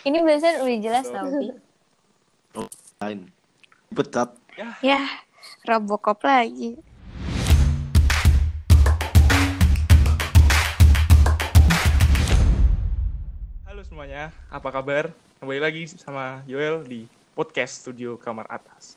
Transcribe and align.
Ini 0.00 0.16
biasanya 0.24 0.64
udah 0.64 0.78
jelas 0.80 1.06
tau, 1.12 1.28
Pi. 1.28 1.52
Lain. 3.04 3.28
Pecat. 3.92 4.32
Ya, 4.80 5.04
Robocop 5.68 6.24
lagi. 6.24 6.80
Halo 13.68 13.84
semuanya, 13.84 14.32
apa 14.48 14.72
kabar? 14.72 15.12
Kembali 15.36 15.60
lagi 15.60 15.84
sama 15.92 16.40
Yoel 16.48 16.80
di 16.88 17.04
podcast 17.36 17.84
Studio 17.84 18.16
Kamar 18.16 18.48
Atas. 18.48 18.96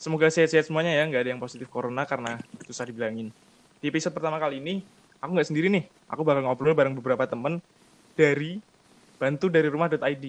Semoga 0.00 0.32
sehat-sehat 0.32 0.72
semuanya 0.72 0.96
ya, 0.96 1.04
nggak 1.12 1.28
ada 1.28 1.30
yang 1.36 1.44
positif 1.44 1.68
corona 1.68 2.08
karena 2.08 2.40
susah 2.64 2.88
dibilangin. 2.88 3.28
Di 3.84 3.92
episode 3.92 4.16
pertama 4.16 4.40
kali 4.40 4.64
ini, 4.64 4.80
aku 5.20 5.28
nggak 5.28 5.48
sendiri 5.52 5.68
nih. 5.68 5.84
Aku 6.08 6.24
bakal 6.24 6.40
ngobrol 6.40 6.72
bareng 6.72 6.96
beberapa 6.96 7.28
temen 7.28 7.60
dari 8.16 8.64
bantu 9.18 9.50
dari 9.50 9.66
rumah.id 9.66 10.24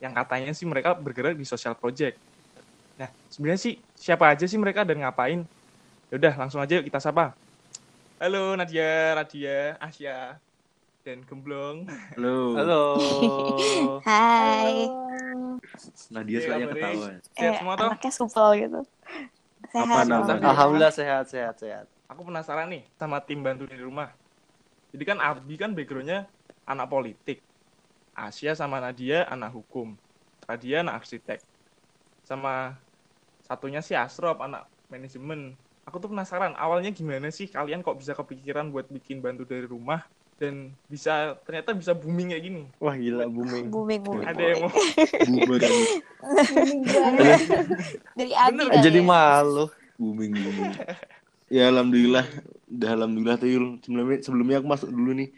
yang 0.00 0.12
katanya 0.16 0.50
sih 0.56 0.64
mereka 0.64 0.96
bergerak 0.96 1.36
di 1.36 1.44
social 1.44 1.76
project. 1.76 2.16
Nah, 2.96 3.12
sebenarnya 3.28 3.60
sih 3.60 3.74
siapa 3.94 4.32
aja 4.32 4.48
sih 4.48 4.56
mereka 4.56 4.82
dan 4.82 5.04
ngapain? 5.04 5.44
Yaudah, 6.08 6.34
langsung 6.40 6.58
aja 6.64 6.80
yuk 6.80 6.88
kita 6.88 6.98
sapa. 6.98 7.36
Halo 8.16 8.56
Nadia, 8.56 9.12
Radia, 9.12 9.76
Asia, 9.76 10.40
dan 11.04 11.20
Gemblong. 11.28 11.84
Halo. 12.16 12.36
Halo. 12.56 12.82
Hai. 14.08 14.88
Nadia 16.08 16.38
sukanya 16.40 16.66
kabarnya 16.72 16.88
ketawa. 16.88 17.08
Sehat 17.36 17.44
Eh, 17.44 17.54
semua 17.60 17.74
toh? 17.76 17.88
Anaknya 17.92 18.12
supel 18.12 18.48
gitu. 18.64 18.80
Sehat. 19.68 20.04
Apa. 20.08 20.32
Alhamdulillah 20.40 20.92
sehat 20.94 21.24
sehat 21.28 21.56
sehat. 21.60 21.86
aku 22.04 22.20
penasaran 22.20 22.68
nih 22.68 22.84
sama 23.00 23.18
tim 23.24 23.40
bantu 23.40 23.64
di 23.68 23.80
rumah. 23.80 24.12
Jadi 24.94 25.02
kan 25.08 25.18
Abi 25.18 25.56
kan 25.58 25.74
backgroundnya 25.74 26.30
anak 26.68 26.86
politik. 26.86 27.42
Asia 28.14 28.54
sama 28.54 28.78
Nadia 28.78 29.26
anak 29.26 29.52
hukum. 29.52 29.98
Radia 30.46 30.80
anak 30.86 31.04
arsitek. 31.04 31.42
Sama 32.22 32.78
satunya 33.44 33.84
si 33.84 33.92
Asrop 33.92 34.40
anak 34.40 34.70
manajemen. 34.88 35.58
Aku 35.84 36.00
tuh 36.00 36.08
penasaran 36.08 36.56
awalnya 36.56 36.88
gimana 36.94 37.28
sih 37.28 37.44
kalian 37.50 37.84
kok 37.84 38.00
bisa 38.00 38.16
kepikiran 38.16 38.72
buat 38.72 38.88
bikin 38.88 39.20
bantu 39.20 39.44
dari 39.44 39.68
rumah 39.68 40.00
dan 40.40 40.74
bisa 40.90 41.38
ternyata 41.46 41.76
bisa 41.76 41.92
booming 41.92 42.32
kayak 42.32 42.44
gini. 42.48 42.62
Wah 42.80 42.96
gila 42.96 43.28
booming. 43.28 43.68
Booming, 43.68 44.00
booming. 44.00 44.26
Ada 44.26 44.42
yang 44.42 44.58
mau 44.64 44.70
kan. 45.60 45.72
Dari 48.16 48.32
Abi 48.32 48.62
kali 48.64 48.82
Jadi 48.82 49.00
ya. 49.02 49.06
malu. 49.06 49.66
booming 49.94 50.32
booming. 50.34 50.72
Ya 51.52 51.68
alhamdulillah, 51.70 52.24
udah 52.66 52.90
alhamdulillah 52.98 53.36
tuh. 53.36 53.46
Sebelumnya 53.84 54.18
sebelumnya 54.24 54.56
aku 54.58 54.66
masuk 54.74 54.90
dulu 54.90 55.12
nih 55.12 55.28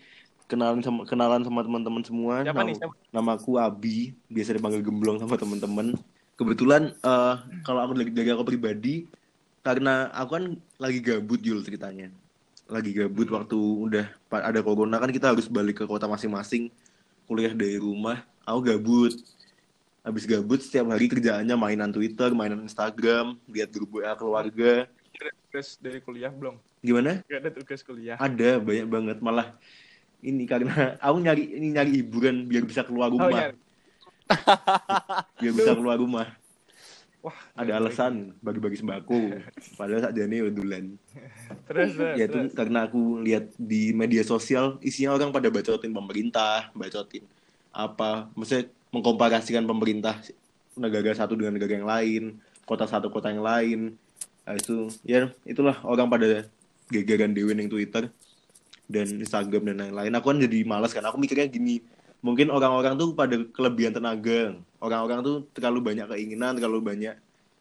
kenalan 0.46 0.80
sama 0.82 1.02
kenalan 1.06 1.42
sama 1.42 1.60
teman-teman 1.66 2.02
semua. 2.06 2.42
siapa 2.46 2.62
Nama, 2.62 2.68
nih? 2.70 2.76
Siapa? 2.78 2.94
nama 3.10 3.30
aku 3.34 3.58
Abi, 3.58 4.14
biasa 4.30 4.54
dipanggil 4.54 4.82
Gemblong 4.82 5.18
sama 5.18 5.34
teman-teman. 5.34 5.94
Kebetulan 6.36 6.92
eh 6.92 7.34
kalau 7.66 7.80
aku 7.82 7.92
dari, 7.98 8.10
dari 8.12 8.30
aku 8.30 8.44
pribadi 8.46 9.06
karena 9.66 10.06
aku 10.14 10.30
kan 10.38 10.44
lagi 10.78 10.98
gabut 11.02 11.42
Yul 11.42 11.66
ceritanya. 11.66 12.10
Lagi 12.66 12.90
gabut 12.94 13.26
Hmm. 13.30 13.42
waktu 13.42 13.58
udah 13.58 14.06
ada 14.30 14.60
corona 14.62 14.98
kan 14.98 15.10
kita 15.10 15.34
harus 15.34 15.46
balik 15.50 15.82
ke 15.82 15.84
kota 15.86 16.06
masing-masing 16.06 16.70
kuliah 17.26 17.50
dari 17.50 17.78
rumah. 17.78 18.22
Aku 18.46 18.62
gabut. 18.62 19.14
Habis 20.06 20.22
gabut 20.22 20.62
setiap 20.62 20.86
hari 20.94 21.10
kerjaannya 21.10 21.58
mainan 21.58 21.90
Twitter, 21.90 22.30
mainan 22.30 22.62
Instagram, 22.62 23.34
lihat 23.50 23.74
grup 23.74 23.98
WA 23.98 24.14
keluarga. 24.14 24.86
Ada 25.18 25.30
tugas 25.34 25.68
dari 25.82 25.98
kuliah 25.98 26.30
belum? 26.30 26.62
Gimana? 26.78 27.26
Gak 27.26 27.40
ada 27.42 27.50
tugas 27.50 27.82
kuliah. 27.82 28.14
Ada 28.14 28.62
banyak 28.62 28.86
banget 28.86 29.18
malah 29.18 29.58
ini 30.22 30.44
karena 30.48 30.96
aku 31.06 31.16
nyari 31.20 31.44
ini 31.56 31.74
nyari 31.74 31.90
hiburan 32.00 32.46
biar 32.48 32.64
bisa 32.64 32.82
keluar 32.86 33.12
Oh, 33.12 33.18
rumah, 33.18 33.30
iya. 33.30 33.48
biar 35.40 35.52
bisa 35.54 35.72
keluar 35.76 35.96
rumah. 36.00 36.26
Wah, 37.22 37.34
Ada 37.58 37.82
alasan 37.82 38.38
bagi-bagi 38.38 38.78
sembako. 38.78 39.18
Padahal 39.74 39.98
saat 39.98 40.14
ini 40.14 40.46
udulan. 40.46 40.94
Terus, 41.66 41.98
terus, 41.98 42.14
Ya 42.14 42.30
itu 42.30 42.38
karena 42.54 42.86
aku 42.86 43.18
lihat 43.18 43.50
di 43.58 43.90
media 43.90 44.22
sosial 44.22 44.78
isinya 44.78 45.18
orang 45.18 45.34
pada 45.34 45.50
bacotin 45.50 45.90
pemerintah, 45.90 46.70
bacotin 46.70 47.26
apa, 47.74 48.30
maksudnya 48.38 48.70
mengkomparasikan 48.94 49.66
pemerintah 49.66 50.22
negara 50.78 51.12
satu 51.18 51.34
dengan 51.34 51.58
negara 51.58 51.72
yang 51.74 51.88
lain, 51.88 52.22
kota 52.62 52.86
satu 52.86 53.10
kota 53.10 53.34
yang 53.34 53.42
lain. 53.42 53.80
Nah, 54.46 54.54
itu 54.54 54.86
ya 55.02 55.26
itulah 55.42 55.82
orang 55.82 56.06
pada 56.06 56.46
gegeran 56.86 57.34
dewe 57.34 57.50
ning 57.58 57.66
Twitter 57.66 58.06
dan 58.86 59.06
Instagram 59.18 59.62
dan 59.74 59.76
lain-lain. 59.82 60.12
Aku 60.18 60.26
kan 60.32 60.38
jadi 60.38 60.58
malas 60.62 60.94
kan. 60.94 61.02
Aku 61.06 61.18
mikirnya 61.18 61.46
gini, 61.50 61.82
mungkin 62.22 62.50
orang-orang 62.50 62.94
tuh 62.98 63.12
pada 63.12 63.36
kelebihan 63.50 63.94
tenaga. 63.94 64.58
Orang-orang 64.78 65.20
tuh 65.22 65.36
terlalu 65.52 65.92
banyak 65.92 66.06
keinginan, 66.10 66.54
terlalu 66.56 66.82
banyak 66.82 67.14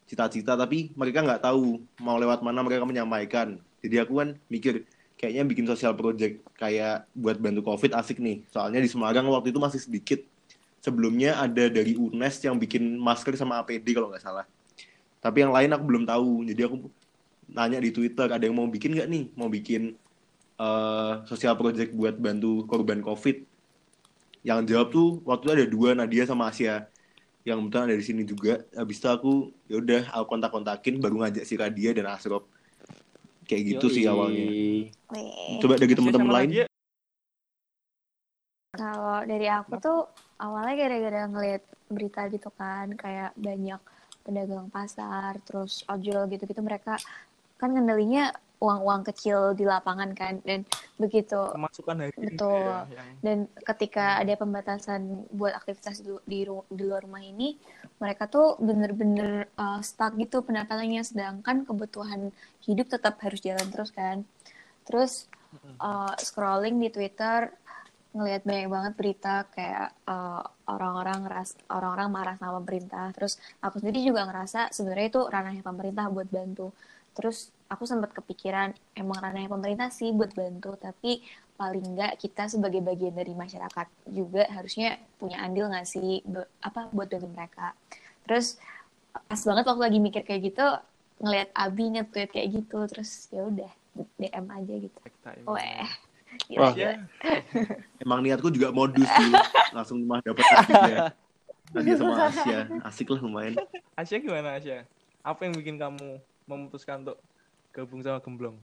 cita-cita, 0.06 0.54
tapi 0.54 0.94
mereka 0.94 1.26
nggak 1.26 1.42
tahu 1.42 1.82
mau 1.98 2.16
lewat 2.22 2.46
mana 2.46 2.62
mereka 2.62 2.86
menyampaikan. 2.86 3.58
Jadi 3.82 3.96
aku 4.02 4.22
kan 4.22 4.38
mikir, 4.50 4.86
kayaknya 5.18 5.44
bikin 5.46 5.66
sosial 5.66 5.98
project 5.98 6.46
kayak 6.58 7.10
buat 7.18 7.42
bantu 7.42 7.66
COVID 7.66 7.98
asik 7.98 8.22
nih. 8.22 8.46
Soalnya 8.54 8.82
di 8.82 8.90
Semarang 8.90 9.26
waktu 9.30 9.50
itu 9.50 9.58
masih 9.58 9.82
sedikit. 9.82 10.22
Sebelumnya 10.86 11.42
ada 11.42 11.66
dari 11.66 11.98
UNES 11.98 12.46
yang 12.46 12.62
bikin 12.62 13.02
masker 13.02 13.34
sama 13.34 13.58
APD 13.66 13.98
kalau 13.98 14.14
nggak 14.14 14.22
salah. 14.22 14.46
Tapi 15.18 15.42
yang 15.42 15.50
lain 15.50 15.74
aku 15.74 15.82
belum 15.82 16.04
tahu. 16.06 16.46
Jadi 16.46 16.62
aku 16.62 16.76
nanya 17.50 17.82
di 17.82 17.90
Twitter, 17.90 18.30
ada 18.30 18.44
yang 18.46 18.54
mau 18.54 18.70
bikin 18.70 18.94
nggak 18.94 19.10
nih? 19.10 19.24
Mau 19.34 19.50
bikin 19.50 19.98
eh 20.56 21.14
sosial 21.28 21.60
project 21.60 21.92
buat 21.92 22.16
bantu 22.16 22.64
korban 22.68 23.04
COVID. 23.04 23.44
Yang 24.46 24.60
jawab 24.72 24.88
tuh 24.94 25.10
waktu 25.26 25.44
itu 25.44 25.52
ada 25.52 25.66
dua 25.68 25.90
Nadia 25.98 26.24
sama 26.24 26.54
Asia. 26.54 26.88
Yang 27.46 27.58
kebetulan 27.62 27.86
ada 27.92 27.98
di 27.98 28.06
sini 28.06 28.22
juga. 28.26 28.54
Habis 28.74 28.98
itu 29.02 29.08
aku 29.10 29.34
ya 29.70 29.76
udah 29.82 30.02
aku 30.16 30.26
kontak-kontakin 30.32 30.98
baru 31.04 31.26
ngajak 31.26 31.44
si 31.46 31.54
Radia 31.60 31.92
dan 31.94 32.10
Asrop. 32.10 32.48
Kayak 33.46 33.78
gitu 33.78 33.88
sih 33.94 34.06
Yoi. 34.06 34.12
awalnya. 34.12 34.46
Weh. 35.14 35.60
Coba 35.62 35.74
dari 35.78 35.94
teman-teman 35.94 36.32
lain. 36.34 36.50
Nadia, 36.50 36.66
Kalau 38.76 39.24
dari 39.24 39.48
aku 39.48 39.80
tuh 39.80 40.00
awalnya 40.36 40.76
gara-gara 40.76 41.22
ngeliat 41.32 41.64
berita 41.88 42.28
gitu 42.28 42.52
kan, 42.52 42.92
kayak 42.98 43.32
banyak 43.40 43.80
pedagang 44.26 44.68
pasar, 44.68 45.38
terus 45.46 45.86
ojol 45.88 46.28
gitu-gitu 46.28 46.60
mereka 46.60 47.00
kan 47.56 47.72
ngendalinya 47.72 48.36
uang-uang 48.66 49.06
kecil 49.14 49.54
di 49.54 49.62
lapangan 49.62 50.18
kan, 50.18 50.42
dan 50.42 50.66
begitu 50.98 51.38
pemasukan 51.54 51.96
hari 52.02 52.18
Betul. 52.18 52.66
ya, 52.66 52.90
yang 52.90 53.10
dan 53.22 53.38
ketika 53.62 54.18
ada 54.18 54.34
pembatasan 54.34 55.30
buat 55.30 55.54
aktivitas 55.54 56.02
di, 56.02 56.12
di, 56.26 56.84
luar 56.86 57.06
rumah 57.06 57.22
ini, 57.22 57.62
mereka 58.02 58.26
tuh 58.26 58.58
bener-bener 58.58 59.46
uh, 59.62 59.80
stuck 59.86 60.18
gitu 60.18 60.42
pendapatannya, 60.42 61.06
sedangkan 61.06 61.70
kebutuhan 61.70 62.34
hidup 62.66 62.90
tetap 62.90 63.22
harus 63.22 63.40
jalan 63.46 63.68
terus 63.70 63.94
kan. 63.94 64.26
Terus 64.86 65.30
uh, 65.82 66.14
scrolling 66.18 66.82
di 66.82 66.90
Twitter 66.90 67.54
ngelihat 68.16 68.48
banyak 68.48 68.70
banget 68.72 68.94
berita 68.96 69.44
kayak 69.52 69.92
uh, 70.08 70.40
orang-orang 70.72 71.28
ngeras 71.28 71.60
orang-orang 71.68 72.08
marah 72.08 72.36
sama 72.40 72.64
pemerintah. 72.64 73.12
Terus 73.12 73.36
aku 73.60 73.84
sendiri 73.84 74.08
juga 74.08 74.24
ngerasa 74.24 74.72
sebenarnya 74.72 75.08
itu 75.12 75.22
ranahnya 75.28 75.64
pemerintah 75.64 76.08
buat 76.08 76.32
bantu. 76.32 76.72
Terus 77.12 77.52
aku 77.70 77.84
sempat 77.90 78.14
kepikiran 78.14 78.74
emang 78.94 79.18
ranahnya 79.20 79.50
pemerintah 79.50 79.90
sih 79.90 80.14
buat 80.14 80.32
bantu, 80.34 80.78
tapi 80.78 81.22
paling 81.56 81.96
nggak 81.96 82.20
kita 82.20 82.52
sebagai 82.52 82.84
bagian 82.84 83.16
dari 83.16 83.32
masyarakat 83.32 83.88
juga 84.12 84.44
harusnya 84.52 85.00
punya 85.16 85.40
andil 85.40 85.72
nggak 85.72 85.88
sih 85.88 86.20
be- 86.28 86.50
apa 86.60 86.92
buat 86.92 87.08
bantu 87.08 87.28
mereka. 87.32 87.72
Terus 88.28 88.60
pas 89.16 89.40
banget 89.40 89.64
waktu 89.64 89.82
lagi 89.82 90.00
mikir 90.04 90.22
kayak 90.28 90.42
gitu 90.52 90.66
ngelihat 91.24 91.50
Abi 91.56 91.96
nge-tweet 91.96 92.30
kayak 92.36 92.50
gitu 92.60 92.78
terus 92.92 93.32
ya 93.32 93.48
udah 93.48 93.72
DM 94.20 94.46
aja 94.52 94.74
gitu. 94.76 95.00
Weh. 95.48 95.88
Gila, 96.52 96.76
Ya, 96.76 96.76
gila. 96.76 96.94
Emang 98.04 98.20
niatku 98.20 98.52
juga 98.52 98.68
modus 98.76 99.08
sih. 99.08 99.32
Langsung 99.72 100.04
mah 100.04 100.20
dapat 100.20 100.44
Nadia. 100.44 101.16
Nadia 101.72 101.96
sama 102.04 102.14
Asia. 102.28 102.60
Asik 102.84 103.08
lah 103.16 103.24
lumayan. 103.24 103.56
Asia 103.96 104.20
gimana 104.20 104.60
Asia? 104.60 104.84
Apa 105.24 105.48
yang 105.48 105.56
bikin 105.56 105.80
kamu 105.80 106.20
memutuskan 106.44 107.08
untuk 107.08 107.18
gabung 107.76 108.00
sama 108.00 108.24
Gemblong? 108.24 108.56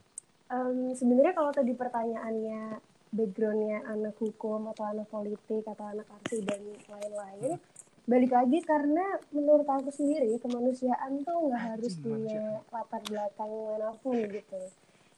Em, 0.49 0.97
sebenarnya 0.97 1.37
kalau 1.37 1.53
tadi 1.53 1.76
pertanyaannya 1.76 2.81
backgroundnya 3.12 3.85
anak 3.85 4.17
hukum 4.17 4.73
atau 4.73 4.88
anak 4.88 5.05
politik 5.12 5.69
atau 5.69 5.85
anak 5.85 6.09
arsi 6.09 6.41
dan 6.41 6.64
lain-lain 6.88 7.61
balik 8.03 8.35
lagi 8.35 8.59
karena 8.67 9.20
menurut 9.31 9.69
aku 9.69 9.94
sendiri 9.94 10.35
kemanusiaan 10.43 11.23
tuh 11.23 11.38
nggak 11.47 11.62
harus 11.76 11.94
punya 12.03 12.59
latar 12.75 12.99
belakang 13.06 13.53
mana 13.53 13.94
pun 14.03 14.17
gitu 14.19 14.62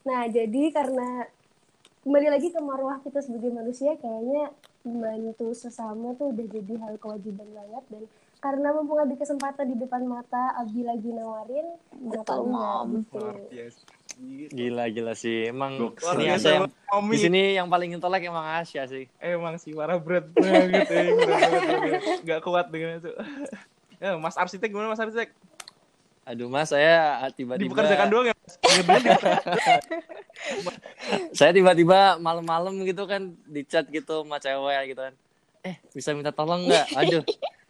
nah 0.05 0.29
jadi 0.29 0.69
karena 0.69 1.25
kembali 2.05 2.27
lagi 2.29 2.53
ke 2.53 2.61
marwah 2.61 3.01
kita 3.01 3.25
sebagai 3.25 3.49
manusia 3.49 3.97
kayaknya 3.97 4.53
membantu 4.85 5.49
sesama 5.57 6.13
tuh 6.13 6.29
udah 6.29 6.45
jadi 6.45 6.73
hal 6.77 6.93
kewajiban 7.01 7.49
banget 7.49 7.83
dan 7.89 8.03
karena 8.45 8.69
mumpung 8.77 9.01
ada 9.01 9.15
kesempatan 9.17 9.73
di 9.73 9.75
depan 9.81 10.05
mata 10.05 10.53
Abi 10.61 10.85
lagi 10.85 11.09
nawarin 11.09 11.65
Betul, 11.97 12.45
enggak 12.45 12.47
Mom. 12.85 13.01
gitu. 13.01 13.25
Gila 14.53 14.85
gila 14.93 15.13
sih. 15.17 15.49
Emang 15.49 15.81
Gokil. 15.81 16.29
Asya 16.29 16.61
yang, 16.61 16.69
di 17.09 17.17
sini 17.17 17.57
yang 17.57 17.73
paling 17.73 17.97
intelek 17.97 18.29
emang 18.29 18.45
Asya 18.61 18.85
sih. 18.85 19.09
Emang 19.17 19.57
sih 19.57 19.73
parah 19.73 19.97
berat 19.97 20.29
banget 20.37 20.85
ya. 20.85 21.03
Nggak 22.21 22.39
kuat 22.45 22.69
dengan 22.69 23.01
itu. 23.01 23.09
Ya, 23.97 24.13
Mas 24.13 24.37
Arsitek 24.37 24.69
gimana 24.69 24.93
Mas 24.93 25.01
Arsitek? 25.01 25.33
Aduh 26.25 26.49
mas 26.49 26.73
saya 26.73 27.21
tiba-tiba 27.37 27.69
Dipekerjakan 27.69 28.09
doang 28.09 28.25
ya? 28.29 28.35
Saya 31.37 31.53
tiba-tiba 31.53 32.17
malam-malam 32.17 32.81
gitu 32.81 33.05
kan 33.05 33.29
di 33.45 33.61
chat 33.61 33.85
gitu 33.93 34.25
sama 34.25 34.41
cewek 34.41 34.93
gitu 34.93 35.01
kan. 35.05 35.13
Eh 35.61 35.77
bisa 35.93 36.17
minta 36.17 36.33
tolong 36.33 36.65
nggak? 36.65 36.97
Aduh 36.97 37.21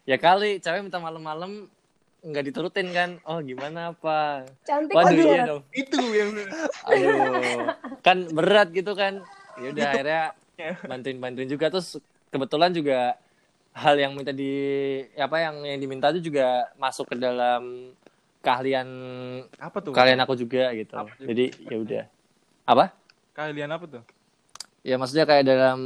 ya 0.06 0.16
kali 0.16 0.62
cewek 0.62 0.86
minta 0.86 1.02
malam-malam 1.02 1.66
nggak 2.26 2.44
diturutin 2.50 2.88
kan? 2.94 3.10
Oh 3.26 3.42
gimana 3.42 3.92
apa? 3.94 4.46
Cantik 4.66 4.94
Waduh 4.94 5.10
aduh. 5.12 5.26
iya 5.30 5.42
dong. 5.46 5.62
Itu 5.74 6.00
yang 6.14 6.30
Aduh 6.88 7.70
kan 8.00 8.18
berat 8.30 8.70
gitu 8.72 8.94
kan. 8.94 9.22
Ya 9.58 9.68
udah 9.74 9.86
akhirnya 9.92 10.22
bantuin 10.88 11.18
bantuin 11.20 11.50
juga 11.50 11.68
terus 11.68 12.00
kebetulan 12.32 12.72
juga 12.72 13.18
hal 13.76 13.94
yang 14.00 14.16
minta 14.16 14.32
di 14.32 14.56
apa 15.20 15.36
yang 15.36 15.60
yang 15.60 15.78
diminta 15.78 16.08
itu 16.14 16.32
juga 16.32 16.72
masuk 16.80 17.12
ke 17.12 17.16
dalam 17.20 17.92
keahlian 18.40 18.88
apa 19.58 19.78
tuh? 19.82 19.92
kalian 19.92 20.22
aku 20.22 20.38
juga 20.38 20.72
gitu. 20.72 20.94
Apa? 20.96 21.12
Jadi 21.18 21.44
ya 21.66 21.76
udah. 21.76 22.04
Apa? 22.66 22.84
Kalian 23.36 23.70
apa 23.74 23.84
tuh? 23.84 24.02
Ya 24.86 24.96
maksudnya 24.96 25.26
kayak 25.26 25.44
dalam 25.44 25.80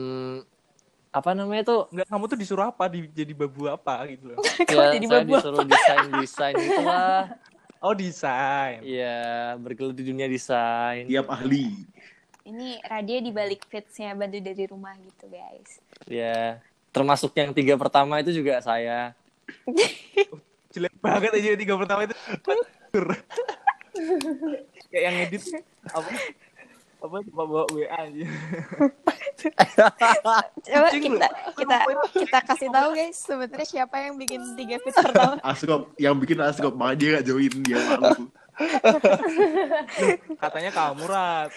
apa 1.10 1.30
namanya 1.34 1.62
tuh? 1.66 1.80
Enggak, 1.90 2.06
kamu 2.06 2.24
tuh 2.30 2.38
disuruh 2.38 2.66
apa? 2.70 2.86
Di, 2.86 3.06
jadi 3.10 3.32
babu 3.34 3.66
apa 3.66 4.06
gitu 4.06 4.34
loh. 4.34 4.38
Ya, 4.66 4.94
jadi 4.94 5.06
saya 5.06 5.22
babu 5.22 5.30
disuruh 5.36 5.66
desain 5.66 6.08
desain 6.22 6.54
gitu 6.54 6.82
lah. 6.86 7.34
Oh, 7.80 7.96
desain. 7.96 8.84
Iya, 8.84 9.56
bergelut 9.56 9.96
di 9.96 10.04
dunia 10.04 10.28
desain. 10.28 11.08
Tiap 11.08 11.32
ahli. 11.32 11.72
Ini 12.44 12.80
Radia 12.84 13.18
di 13.24 13.32
balik 13.32 13.64
fitsnya 13.68 14.12
bantu 14.12 14.38
dari 14.40 14.64
rumah 14.68 14.92
gitu 15.00 15.32
guys. 15.32 15.80
Ya, 16.04 16.60
termasuk 16.92 17.32
yang 17.36 17.56
tiga 17.56 17.76
pertama 17.80 18.20
itu 18.20 18.36
juga 18.36 18.60
saya. 18.60 19.16
Jelek 20.74 20.94
banget 21.02 21.30
aja 21.34 21.58
tiga 21.58 21.74
pertama 21.74 22.06
itu. 22.06 22.14
Kayak 24.90 25.02
yang 25.02 25.16
edit 25.26 25.42
apa? 25.90 26.10
Apa 27.00 27.16
coba 27.28 27.42
bawa 27.48 27.64
WA 27.72 27.88
aja. 27.88 28.26
Coba 30.60 30.88
kita 30.92 31.28
kita 31.56 31.76
kita 32.12 32.38
kasih 32.44 32.68
tahu 32.68 32.88
guys 32.92 33.16
sebenarnya 33.16 33.66
siapa 33.68 33.96
yang 34.04 34.14
bikin 34.20 34.40
tiga 34.54 34.76
fit 34.84 34.94
pertama. 34.94 35.40
Asrop 35.50 35.92
yang 35.96 36.14
bikin 36.20 36.38
Asrop 36.40 36.76
makanya 36.76 36.96
dia 37.00 37.10
gak 37.18 37.24
join 37.26 37.54
dia 37.64 37.78
malu. 37.96 38.24
Katanya 40.42 40.70
kamu 40.70 41.04
Rat. 41.08 41.50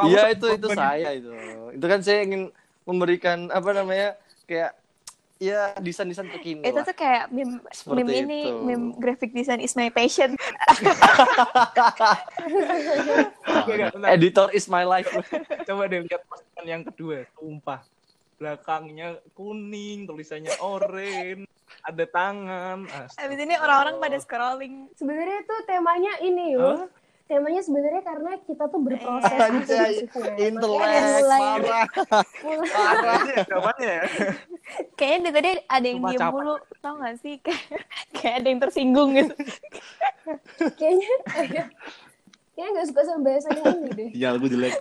Kamu 0.00 0.08
Iya 0.08 0.20
sama 0.24 0.32
itu 0.32 0.46
itu 0.56 0.68
saya 0.72 1.08
itu. 1.12 1.32
Itu 1.76 1.84
kan 1.84 2.00
saya 2.00 2.18
ingin 2.24 2.42
memberikan 2.88 3.52
apa 3.52 3.70
namanya 3.76 4.16
kayak 4.48 4.72
ya 5.44 5.76
desain-desain 5.76 6.24
terkini 6.32 6.64
Itu 6.64 6.80
lah. 6.80 6.88
tuh 6.88 6.96
kayak 6.96 7.28
meme, 7.28 7.60
Seperti 7.68 8.00
meme 8.00 8.12
ini 8.24 8.40
itu. 8.48 8.64
meme 8.64 8.86
graphic 8.96 9.36
design 9.36 9.60
is 9.60 9.76
my 9.76 9.92
passion. 9.92 10.32
Bentar. 10.80 12.16
Editor 14.08 14.48
is 14.52 14.64
my 14.66 14.84
life. 14.84 15.08
Coba 15.68 15.84
deh 15.86 16.04
lihat 16.04 16.22
postingan 16.24 16.64
yang 16.64 16.82
kedua, 16.88 17.28
sumpah. 17.36 17.80
Belakangnya 18.34 19.20
kuning, 19.36 20.10
tulisannya 20.10 20.56
oranye, 20.58 21.46
ada 21.84 22.04
tangan. 22.08 22.88
Astaga. 22.88 23.20
Habis 23.20 23.38
ini 23.38 23.54
orang-orang 23.56 23.94
pada 24.02 24.16
scrolling. 24.18 24.74
Sebenarnya 24.98 25.40
tuh 25.46 25.60
temanya 25.68 26.12
ini 26.20 26.58
yuk. 26.58 26.90
Temanya 27.34 27.62
sebenarnya 27.66 28.02
karena 28.06 28.30
kita 28.46 28.64
tuh 28.70 28.78
berproses 28.78 29.26
gitu 29.34 29.42
Anjay, 29.42 29.92
maksudnya. 30.06 30.36
Intelek 30.38 30.78
Makanya 30.78 31.02
mulai 31.18 31.42
parah. 31.42 31.88
Jawabannya 33.50 33.90
ya. 33.90 34.04
Kayaknya 34.94 35.18
dari 35.18 35.34
tadi 35.34 35.50
ada 35.66 35.86
yang 35.90 36.00
diem 36.06 36.22
mulu, 36.30 36.54
tau 36.78 36.94
gak 37.02 37.14
sih? 37.18 37.34
Kayak, 37.42 37.82
kayak 38.14 38.34
ada 38.38 38.46
yang 38.54 38.60
tersinggung 38.62 39.10
gitu. 39.18 39.34
kayaknya 40.78 41.10
kayaknya 42.54 42.70
nggak 42.70 42.86
suka 42.86 43.00
sama 43.02 43.20
bahasanya 43.26 43.62
ini 43.66 43.88
deh. 43.98 44.08
Sinyal 44.14 44.34
gue 44.38 44.48
jelek. 44.54 44.72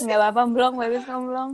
Nggak 0.00 0.16
apa-apa, 0.16 0.42
belum, 0.48 0.72
bagus 0.80 1.04
kamu 1.04 1.22
belum. 1.28 1.50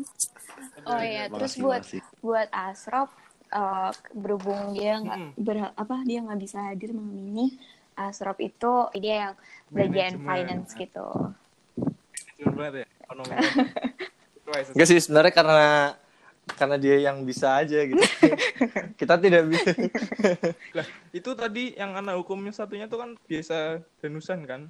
Oh 0.87 1.03
iya, 1.03 1.27
terus 1.27 1.59
buat 1.59 1.83
buat 2.23 2.49
Asrop 2.55 3.11
eh, 3.51 3.91
berhubung 4.15 4.71
dia 4.71 5.03
nggak 5.03 5.21
ber- 5.35 5.75
apa 5.75 5.95
dia 6.07 6.23
nggak 6.23 6.39
bisa 6.39 6.63
hadir 6.63 6.95
malam 6.95 7.11
ini, 7.19 7.59
Asrop 7.97 8.39
itu 8.45 8.93
dia 9.01 9.15
yang 9.29 9.33
bagian 9.73 10.21
Manajemen. 10.21 10.29
finance 10.29 10.71
gitu. 10.77 11.07
Banget 12.45 12.85
ya, 12.85 12.87
ekonomi. 13.03 13.33
Enggak 14.77 14.89
sih 14.89 15.01
sebenarnya 15.03 15.33
karena 15.35 15.71
karena 16.55 16.77
dia 16.79 16.97
yang 17.11 17.27
bisa 17.27 17.59
aja 17.59 17.83
gitu. 17.83 17.99
Kita 19.01 19.19
tidak 19.19 19.51
bisa. 19.51 19.75
Lah, 20.77 20.87
itu 21.11 21.31
tadi 21.35 21.75
yang 21.75 21.99
anak 21.99 22.15
hukumnya 22.23 22.55
satunya 22.55 22.87
tuh 22.87 23.03
kan 23.03 23.11
biasa 23.27 23.83
danusan 23.99 24.47
kan? 24.47 24.61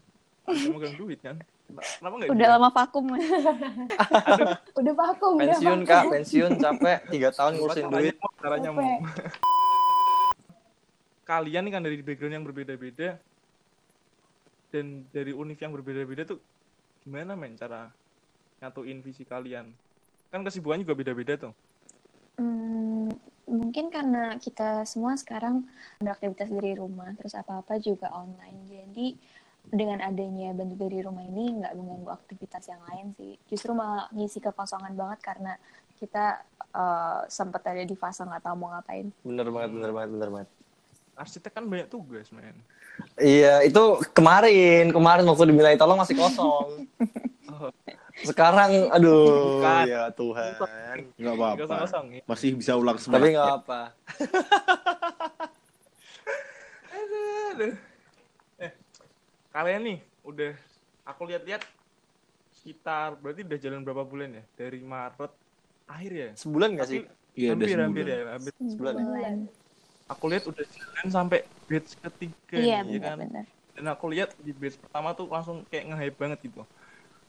Megang 0.49 0.97
duit 0.97 1.21
kan? 1.21 1.37
Kenapa 1.67 2.15
enggak 2.17 2.31
Udah 2.33 2.49
lama 2.57 2.69
vakum. 2.73 3.05
Udah 4.79 4.95
vakum 4.95 5.35
udah 5.37 5.59
pensiun 5.59 5.81
vakum. 5.83 5.91
kak, 5.91 6.03
pensiun 6.15 6.53
capek 6.63 6.99
tiga 7.11 7.29
tahun 7.35 7.53
ngurusin 7.59 7.87
duit. 7.91 8.15
Caranya 8.41 8.71
mau. 8.73 8.87
Kalian 11.27 11.67
nih 11.67 11.73
kan 11.75 11.83
dari 11.83 11.99
background 12.07 12.35
yang 12.39 12.47
berbeda-beda 12.47 13.19
dan 14.71 15.03
dari 15.11 15.35
univ 15.35 15.59
yang 15.59 15.75
berbeda-beda 15.75 16.23
tuh 16.23 16.39
gimana 17.03 17.35
men 17.35 17.59
cara 17.59 17.91
nyatuin 18.63 19.03
visi 19.03 19.27
kalian? 19.27 19.75
Kan 20.31 20.47
kesibukannya 20.47 20.87
juga 20.87 20.95
beda-beda 20.95 21.35
tuh. 21.35 21.53
Hmm, 22.39 23.11
mungkin 23.51 23.91
karena 23.91 24.39
kita 24.39 24.87
semua 24.87 25.19
sekarang 25.19 25.67
beraktivitas 25.99 26.47
dari 26.47 26.79
rumah, 26.79 27.11
terus 27.19 27.35
apa-apa 27.35 27.75
juga 27.83 28.07
online. 28.15 28.59
Jadi 28.71 29.07
dengan 29.67 29.99
adanya 29.99 30.55
bantu 30.55 30.79
dari 30.79 31.03
rumah 31.03 31.27
ini 31.27 31.59
nggak 31.59 31.75
mengganggu 31.75 32.11
aktivitas 32.23 32.71
yang 32.71 32.83
lain 32.87 33.07
sih. 33.19 33.35
Justru 33.51 33.75
malah 33.75 34.07
ngisi 34.15 34.39
kekosongan 34.39 34.95
banget 34.95 35.21
karena 35.27 35.59
kita 35.99 36.39
eh, 36.71 37.21
sempat 37.27 37.67
ada 37.67 37.83
di 37.83 37.97
fase 37.99 38.23
nggak 38.23 38.47
tahu 38.47 38.55
mau 38.63 38.71
ngapain. 38.79 39.11
Bener 39.27 39.51
banget, 39.51 39.71
bener 39.75 39.91
banget, 39.91 40.11
bener 40.15 40.31
banget. 40.31 40.51
Arsitek 41.17 41.49
kan 41.51 41.65
banyak 41.65 41.89
tugas, 41.89 42.29
men. 42.29 42.61
Iya, 43.17 43.65
itu 43.65 43.81
kemarin, 44.13 44.93
kemarin 44.93 45.25
waktu 45.25 45.49
diminta 45.49 45.73
tolong 45.75 45.97
masih 45.97 46.13
kosong. 46.13 46.85
Oh, 47.49 47.73
Sekarang, 48.29 48.89
aduh, 48.89 49.61
Bukan. 49.61 49.85
ya 49.89 50.09
Tuhan. 50.09 50.53
Nggak 51.21 51.35
apa-apa. 51.37 51.77
ya. 52.09 52.23
Masih 52.25 52.57
bisa 52.57 52.73
ulang 52.73 52.97
Tapi 52.97 53.05
semua. 53.05 53.29
nggak 53.29 53.53
apa. 53.61 53.81
Aduh. 57.53 57.73
Eh, 58.57 58.73
kalian 59.53 59.81
nih 59.85 59.99
udah 60.25 60.53
aku 61.05 61.23
lihat-lihat 61.29 61.65
sekitar 62.53 63.17
berarti 63.17 63.45
udah 63.45 63.59
jalan 63.61 63.81
berapa 63.85 64.05
bulan 64.05 64.37
ya? 64.37 64.45
Dari 64.57 64.81
Maret 64.81 65.33
akhir 65.87 66.13
ya? 66.13 66.31
Sebulan 66.37 66.69
nggak 66.77 66.89
sih? 66.89 67.01
Iya, 67.37 67.53
udah 67.53 67.67
hampir, 67.69 67.77
hampir 67.81 68.05
sebulan. 68.05 68.17
ya, 68.17 68.33
hampir. 68.33 68.53
Sebulan 68.65 68.95
ya? 68.97 69.05
Aku 70.07 70.31
lihat 70.31 70.47
udah 70.47 70.63
jalan 70.63 71.09
sampai 71.11 71.43
batch 71.67 71.99
ketiga 71.99 72.59
Iya 72.63 72.87
nih, 72.87 72.95
ya 72.95 73.11
kan? 73.11 73.19
benar-benar. 73.19 73.45
Dan 73.75 73.85
aku 73.91 74.05
lihat 74.15 74.31
di 74.39 74.55
batch 74.55 74.79
pertama 74.79 75.13
tuh 75.19 75.27
langsung 75.27 75.67
kayak 75.67 75.85
nge-hype 75.91 76.19
banget 76.19 76.39
gitu. 76.47 76.63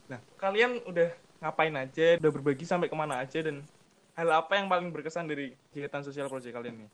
Nah, 0.07 0.19
kalian 0.37 0.79
udah 0.85 1.09
ngapain 1.41 1.73
aja, 1.73 2.21
udah 2.21 2.31
berbagi 2.31 2.65
sampai 2.69 2.87
ke 2.87 2.95
mana 2.95 3.21
aja 3.21 3.39
dan 3.41 3.65
hal 4.13 4.29
apa 4.29 4.57
yang 4.57 4.69
paling 4.69 4.89
berkesan 4.93 5.25
dari 5.25 5.57
kegiatan 5.73 6.05
sosial 6.05 6.29
project 6.29 6.53
kalian 6.53 6.85
nih? 6.85 6.89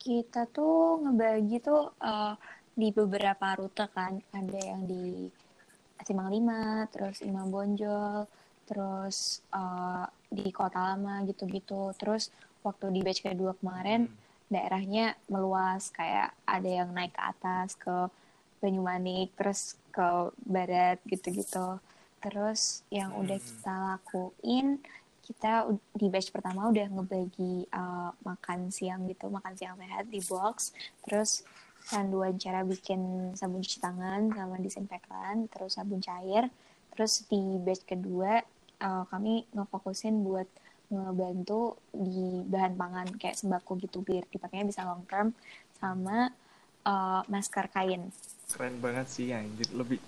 Kita 0.00 0.48
tuh 0.48 1.04
ngebagi 1.04 1.56
tuh 1.60 1.92
eh, 2.00 2.34
di 2.72 2.88
beberapa 2.88 3.52
rute 3.60 3.84
kan. 3.92 4.16
Ada 4.32 4.60
yang 4.64 4.88
di 4.88 5.28
Simpang 6.08 6.32
Lima, 6.32 6.88
terus 6.88 7.20
Imam 7.20 7.52
Bonjol, 7.52 8.24
terus 8.64 9.44
eh, 9.52 10.04
di 10.32 10.48
Kota 10.56 10.96
Lama 10.96 11.20
gitu-gitu. 11.28 11.92
Terus 12.00 12.32
waktu 12.64 12.90
di 12.96 13.00
batch 13.04 13.22
kedua 13.28 13.52
kemarin 13.60 14.08
daerahnya 14.48 15.16
meluas 15.28 15.92
kayak 15.92 16.32
ada 16.48 16.68
yang 16.68 16.90
naik 16.92 17.12
ke 17.12 17.22
atas 17.22 17.76
ke 17.76 18.08
Banyumanik, 18.58 19.30
terus 19.38 19.78
ke 19.94 20.34
barat 20.42 20.98
gitu-gitu. 21.06 21.78
Terus 22.18 22.82
yang 22.90 23.14
udah 23.14 23.38
kita 23.38 23.74
lakuin 23.94 24.82
kita 25.28 25.68
di 25.92 26.08
batch 26.08 26.32
pertama 26.32 26.72
udah 26.72 26.88
ngebagi 26.88 27.68
uh, 27.68 28.10
makan 28.24 28.72
siang 28.72 29.04
gitu, 29.12 29.28
makan 29.28 29.52
siang 29.60 29.76
sehat 29.76 30.08
di 30.08 30.24
box, 30.24 30.72
terus 31.04 31.44
panduan 31.92 32.40
cara 32.40 32.64
bikin 32.64 33.32
sabun 33.36 33.60
cuci 33.60 33.76
tangan 33.76 34.32
sama 34.32 34.56
disinfektan, 34.56 35.44
terus 35.52 35.76
sabun 35.76 36.00
cair, 36.00 36.48
terus 36.96 37.28
di 37.28 37.60
batch 37.60 37.84
kedua 37.84 38.40
uh, 38.80 39.04
kami 39.12 39.44
ngefokusin 39.52 40.24
buat 40.24 40.48
ngebantu 40.88 41.76
di 41.92 42.42
bahan 42.48 42.74
pangan 42.74 43.08
kayak 43.20 43.36
sembako 43.36 43.76
gitu 43.84 44.00
biar 44.00 44.24
dipakainya 44.28 44.66
bisa 44.68 44.88
long 44.88 45.04
term 45.04 45.36
sama 45.76 46.32
uh, 46.84 47.20
masker 47.28 47.68
kain. 47.68 48.08
Keren 48.48 48.80
banget 48.80 49.06
sih 49.12 49.30
anjir. 49.30 49.68
Lebih 49.72 50.00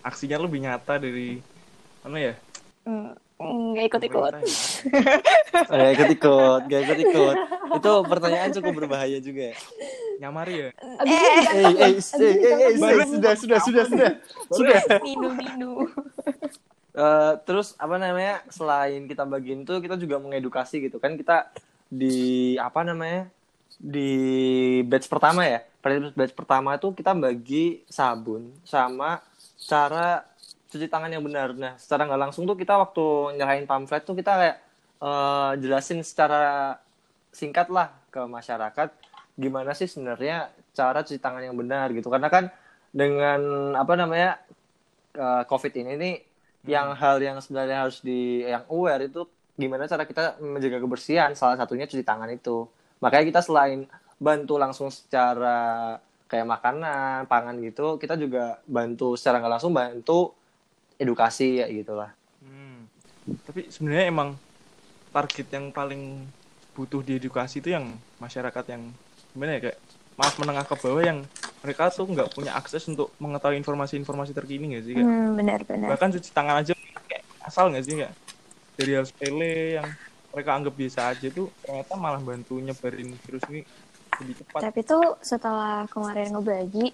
aksinya 0.00 0.38
lebih 0.38 0.62
nyata 0.62 1.02
dari 1.02 1.42
mana 2.06 2.18
ya? 2.22 2.34
Hmm, 2.86 3.12
Nggak 3.38 3.84
ikut-ikut. 3.94 4.32
pemerintah 4.34 4.42
ya. 5.70 5.78
Gak 5.78 5.90
ikut 5.94 6.08
ikut, 6.18 6.60
gak 6.66 6.80
ikut 6.86 6.98
ikut. 7.06 7.36
Itu 7.78 7.92
pertanyaan 8.06 8.50
cukup 8.50 8.72
berbahaya 8.82 9.18
juga. 9.22 9.54
ya. 9.54 9.56
Nyamari 10.18 10.54
ya. 10.58 10.70
Abis 10.98 12.14
Eh, 12.18 12.26
eh, 12.26 12.34
eh, 12.34 12.74
eh, 12.74 12.74
eh, 12.74 13.06
sudah 13.06 13.34
sudah 13.38 13.58
sudah 13.62 13.84
sudah. 13.86 14.10
Sudah. 14.50 14.80
Ninu-ninu. 15.06 15.86
Eh, 16.98 17.32
terus 17.46 17.78
apa 17.78 17.94
namanya? 17.94 18.42
Selain 18.50 19.06
kita 19.06 19.22
bagiin 19.22 19.62
tuh, 19.62 19.78
kita 19.78 19.94
juga 19.94 20.18
mengedukasi 20.18 20.82
gitu 20.90 20.98
kan. 20.98 21.14
Kita 21.14 21.46
di 21.86 22.58
apa 22.58 22.82
namanya? 22.82 23.30
Di 23.78 24.10
batch 24.82 25.06
pertama 25.06 25.46
ya. 25.46 25.62
Pada 25.78 26.10
batch 26.10 26.34
pertama 26.34 26.74
itu 26.74 26.90
kita 26.90 27.14
bagi 27.14 27.86
sabun 27.86 28.50
sama 28.66 29.22
cara 29.62 30.26
cuci 30.74 30.90
tangan 30.90 31.10
yang 31.14 31.22
benar. 31.22 31.54
Nah, 31.54 31.78
secara 31.78 32.02
nggak 32.10 32.20
langsung 32.28 32.42
tuh 32.50 32.58
kita 32.58 32.74
waktu 32.74 33.38
nyerahin 33.38 33.70
pamflet 33.70 34.02
tuh 34.02 34.18
kita 34.18 34.32
kayak 34.34 34.56
eh, 34.98 35.50
jelasin 35.62 36.02
secara 36.02 36.74
singkat 37.30 37.70
lah 37.70 37.94
ke 38.10 38.18
masyarakat 38.26 38.88
gimana 39.38 39.70
sih 39.76 39.86
sebenarnya 39.86 40.50
cara 40.74 41.06
cuci 41.06 41.22
tangan 41.22 41.46
yang 41.46 41.54
benar 41.54 41.94
gitu. 41.94 42.10
Karena 42.10 42.26
kan 42.26 42.50
dengan 42.90 43.70
apa 43.78 43.94
namanya 43.94 44.42
eh, 45.14 45.42
COVID 45.46 45.72
ini 45.78 45.94
nih 45.94 46.14
yang 46.66 46.94
hal 46.96 47.22
yang 47.22 47.38
sebenarnya 47.38 47.86
harus 47.86 48.02
di 48.02 48.42
yang 48.42 48.66
aware 48.72 49.06
itu 49.06 49.28
gimana 49.58 49.90
cara 49.90 50.06
kita 50.06 50.38
menjaga 50.38 50.78
kebersihan 50.78 51.34
salah 51.34 51.58
satunya 51.58 51.86
cuci 51.86 52.02
tangan 52.02 52.30
itu. 52.30 52.66
Makanya 52.98 53.24
kita 53.30 53.40
selain 53.42 53.86
bantu 54.18 54.58
langsung 54.58 54.90
secara 54.90 55.98
kayak 56.28 56.44
makanan 56.44 57.24
pangan 57.24 57.56
gitu 57.64 57.96
kita 57.96 58.18
juga 58.20 58.60
bantu 58.68 59.16
secara 59.16 59.40
nggak 59.40 59.52
langsung 59.58 59.72
bantu 59.72 60.34
edukasi 60.98 61.62
ya 61.62 61.66
gitulah. 61.70 62.10
Hmm. 62.42 62.90
Tapi 63.46 63.70
sebenarnya 63.70 64.10
emang 64.10 64.34
target 65.14 65.46
yang 65.54 65.70
paling 65.70 66.26
butuh 66.74 67.02
diedukasi 67.02 67.58
itu 67.58 67.74
yang 67.74 67.90
masyarakat 68.22 68.64
yang 68.70 68.82
gimana 69.34 69.58
ya 69.58 69.60
kayak 69.70 69.78
maaf 70.18 70.34
menengah 70.38 70.66
ke 70.66 70.74
bawah 70.78 71.02
yang 71.02 71.18
mereka 71.64 71.82
tuh 71.96 72.06
nggak 72.12 72.28
punya 72.36 72.52
akses 72.60 72.82
untuk 72.92 73.08
mengetahui 73.22 73.56
informasi-informasi 73.62 74.32
terkini 74.38 74.64
nggak 74.76 74.84
sih 74.86 74.94
kayak 74.98 75.10
Hmm, 75.10 75.36
benar-benar. 75.38 75.88
bahkan 75.88 76.08
cuci 76.14 76.30
tangan 76.36 76.56
aja 76.62 76.72
kayak 77.10 77.24
asal 77.48 77.64
nggak 77.70 77.84
sih 77.86 77.94
kayak 78.00 78.14
dari 78.78 78.90
hal 78.98 79.06
sepele 79.10 79.46
yang 79.78 79.88
mereka 80.32 80.50
anggap 80.58 80.74
biasa 80.80 81.00
aja 81.12 81.26
tuh 81.38 81.46
ternyata 81.64 81.92
malah 82.04 82.20
bantu 82.30 82.52
nyebarin 82.66 83.08
virus 83.24 83.44
ini 83.52 83.60
lebih 84.20 84.36
cepat. 84.42 84.64
Tapi 84.64 84.80
tuh 84.82 85.02
setelah 85.22 85.86
kemarin 85.92 86.34
ngebagi, 86.34 86.86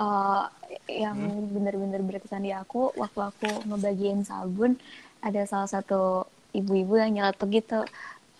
uh, 0.00 0.48
yang 0.88 1.16
Hmm. 1.16 1.30
bener-bener 1.54 2.00
berkesan 2.00 2.44
di 2.48 2.52
aku, 2.52 2.92
waktu 2.96 3.20
aku 3.30 3.48
ngebagiin 3.68 4.20
sabun, 4.24 4.72
ada 5.20 5.40
salah 5.50 5.68
satu 5.68 6.24
ibu-ibu 6.56 6.94
yang 7.00 7.10
nyeletuk 7.16 7.48
gitu, 7.52 7.80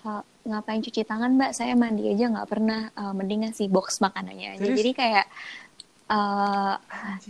"Uh, 0.06 0.22
ngapain 0.44 0.84
cuci 0.84 1.08
tangan 1.08 1.34
mbak, 1.40 1.56
saya 1.56 1.72
mandi 1.72 2.08
aja 2.08 2.28
nggak 2.28 2.48
pernah, 2.48 2.92
uh, 2.92 3.16
mending 3.16 3.48
ngasih 3.48 3.72
box 3.72 4.04
makanannya 4.04 4.56
aja. 4.56 4.60
Serius? 4.60 4.78
Jadi 4.78 4.90
kayak 4.92 5.26
uh, 6.08 6.76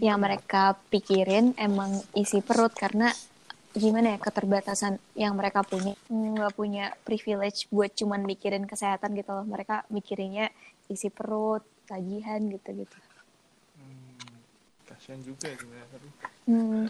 yang 0.03 0.19
mereka 0.19 0.75
pikirin 0.91 1.55
emang 1.59 1.95
isi 2.19 2.43
perut 2.43 2.75
karena 2.75 3.11
gimana 3.75 4.15
ya 4.15 4.19
keterbatasan 4.23 5.03
yang 5.19 5.35
mereka 5.35 5.67
punya 5.67 5.99
nggak 6.07 6.55
punya 6.55 6.95
privilege 7.03 7.67
buat 7.75 7.91
cuman 7.91 8.23
mikirin 8.23 8.71
kesehatan 8.71 9.19
gitu 9.19 9.35
loh 9.35 9.43
mereka 9.43 9.83
mikirinnya 9.91 10.47
isi 10.87 11.11
perut 11.11 11.67
tagihan 11.91 12.41
gitu 12.47 12.71
gitu 12.71 12.99
Hmm, 13.75 14.39
kasihan 14.87 15.19
juga 15.27 15.51
ya 15.51 15.59
hmm. 16.47 16.87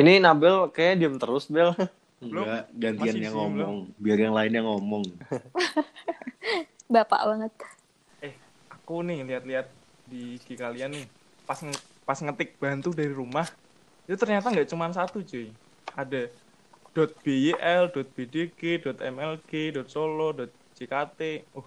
ini 0.00 0.12
Nabil 0.24 0.72
kayak 0.72 1.04
diem 1.04 1.20
terus 1.20 1.52
Bel 1.52 1.76
Enggak, 2.20 2.68
gantian 2.76 3.16
yang 3.16 3.34
ngomong. 3.34 3.74
Biar 3.96 4.18
yang 4.20 4.36
lainnya 4.36 4.60
ngomong. 4.60 5.04
bapak 6.94 7.22
banget 7.22 7.52
Aku 8.74 9.06
nih 9.06 9.22
lihat-lihat 9.22 9.70
di 10.10 10.34
IG 10.36 10.58
kalian 10.58 10.90
nih 10.90 11.06
pas 11.46 11.62
nge- 11.62 11.86
pas 12.02 12.18
ngetik 12.18 12.58
bantu 12.58 12.90
dari 12.90 13.14
rumah 13.14 13.46
itu 14.10 14.18
ternyata 14.18 14.50
nggak 14.50 14.66
cuma 14.66 14.90
satu 14.90 15.22
cuy. 15.22 15.54
Ada 15.94 16.26
.byl, 16.90 17.84
.bdg, 17.94 18.60
.mlg, 18.90 19.52
.solo, 19.86 20.34
.jkt. 20.74 21.46
Oh, 21.54 21.62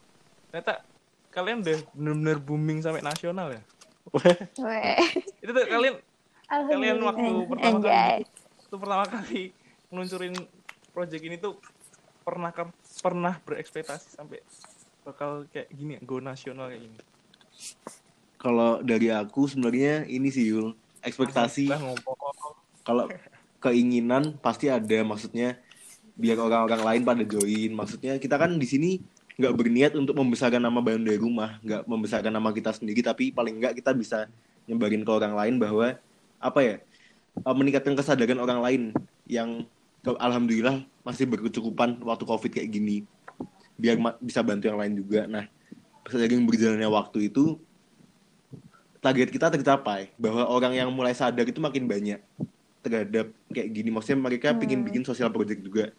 ternyata 0.52 0.84
kalian 1.32 1.64
udah 1.64 1.80
bener-bener 1.96 2.38
booming 2.44 2.84
sampai 2.84 3.00
nasional 3.00 3.56
ya. 3.56 3.64
Weh. 4.60 5.00
Itu 5.40 5.56
tuh 5.56 5.64
kalian 5.64 5.96
kalian 6.52 6.98
waktu 7.00 7.32
pertama 7.48 7.78
kali 7.80 8.24
waktu 8.60 8.76
pertama 8.76 9.06
kali 9.08 9.44
ngeluncurin 9.94 10.34
project 10.90 11.22
ini 11.22 11.38
tuh 11.38 11.62
pernah 12.26 12.50
pernah 13.06 13.38
berekspektasi 13.46 14.18
sampai 14.18 14.42
bakal 15.06 15.46
kayak 15.54 15.70
gini 15.70 16.02
go 16.02 16.18
nasional 16.18 16.74
kayak 16.74 16.90
gini. 16.90 16.98
Kalau 18.42 18.82
dari 18.82 19.14
aku 19.14 19.46
sebenarnya 19.46 20.10
ini 20.10 20.34
sih 20.34 20.50
Yul, 20.50 20.74
ekspektasi 21.06 21.70
kalau 22.84 23.08
keinginan 23.64 24.36
pasti 24.42 24.68
ada 24.68 25.00
maksudnya 25.06 25.56
biar 26.18 26.42
orang-orang 26.42 26.82
lain 26.84 27.02
pada 27.06 27.24
join. 27.24 27.72
Maksudnya 27.72 28.20
kita 28.20 28.36
kan 28.36 28.58
di 28.60 28.68
sini 28.68 28.92
nggak 29.34 29.54
berniat 29.56 29.94
untuk 29.98 30.14
membesarkan 30.14 30.62
nama 30.62 30.78
Bandung 30.84 31.08
dari 31.08 31.20
rumah, 31.20 31.58
nggak 31.64 31.90
membesarkan 31.90 32.34
nama 32.34 32.50
kita 32.54 32.76
sendiri, 32.76 33.02
tapi 33.02 33.34
paling 33.34 33.58
nggak 33.58 33.74
kita 33.82 33.92
bisa 33.96 34.30
nyebarin 34.70 35.02
ke 35.02 35.12
orang 35.12 35.34
lain 35.34 35.56
bahwa 35.58 35.98
apa 36.38 36.60
ya 36.62 36.76
eh, 37.40 37.56
meningkatkan 37.56 37.96
kesadaran 37.96 38.40
orang 38.40 38.60
lain 38.62 38.82
yang 39.26 39.66
alhamdulillah 40.04 40.84
masih 41.08 41.24
berkecukupan 41.28 42.00
waktu 42.04 42.24
covid 42.28 42.52
kayak 42.52 42.70
gini. 42.70 43.08
Biar 43.80 43.98
bisa 44.20 44.44
bantu 44.44 44.68
yang 44.68 44.80
lain 44.80 44.94
juga. 45.00 45.26
Nah 45.26 45.48
seiring 46.08 46.44
berjalannya 46.44 46.90
waktu 46.92 47.32
itu 47.32 47.56
target 49.00 49.32
kita 49.32 49.48
tercapai. 49.48 50.12
Bahwa 50.20 50.44
orang 50.52 50.76
yang 50.76 50.90
mulai 50.92 51.16
sadar 51.16 51.48
itu 51.48 51.64
makin 51.64 51.88
banyak 51.88 52.20
terhadap 52.84 53.32
kayak 53.50 53.70
gini. 53.72 53.90
Maksudnya 53.90 54.20
mereka 54.20 54.52
pingin 54.52 54.84
bikin 54.84 55.08
sosial 55.08 55.32
project 55.32 55.64
juga. 55.64 55.96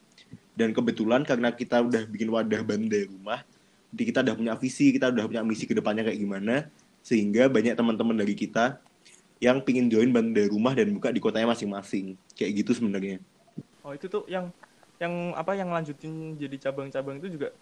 Dan 0.54 0.70
kebetulan 0.70 1.26
karena 1.26 1.50
kita 1.50 1.82
udah 1.82 2.06
bikin 2.06 2.30
wadah 2.30 2.62
bantu 2.62 2.86
dari 2.86 3.08
rumah 3.10 3.42
jadi 3.94 4.10
kita 4.10 4.18
udah 4.26 4.34
punya 4.34 4.54
visi 4.58 4.90
kita 4.90 5.06
udah 5.14 5.24
punya 5.30 5.42
misi 5.46 5.70
ke 5.70 5.74
depannya 5.78 6.02
kayak 6.02 6.18
gimana 6.18 6.66
sehingga 7.06 7.46
banyak 7.46 7.78
teman-teman 7.78 8.18
dari 8.18 8.34
kita 8.34 8.82
yang 9.38 9.62
pingin 9.62 9.86
join 9.86 10.10
bantu 10.10 10.34
dari 10.34 10.50
rumah 10.50 10.74
dan 10.74 10.90
buka 10.90 11.14
di 11.14 11.22
kotanya 11.22 11.54
masing-masing. 11.54 12.18
Kayak 12.34 12.50
gitu 12.64 12.82
sebenarnya 12.82 13.22
Oh 13.84 13.92
itu 13.92 14.08
tuh 14.08 14.24
yang 14.26 14.48
yang 14.96 15.36
apa 15.36 15.52
yang 15.52 15.68
lanjutin 15.68 16.40
jadi 16.40 16.56
cabang-cabang 16.68 17.20
itu 17.20 17.36
juga 17.36 17.52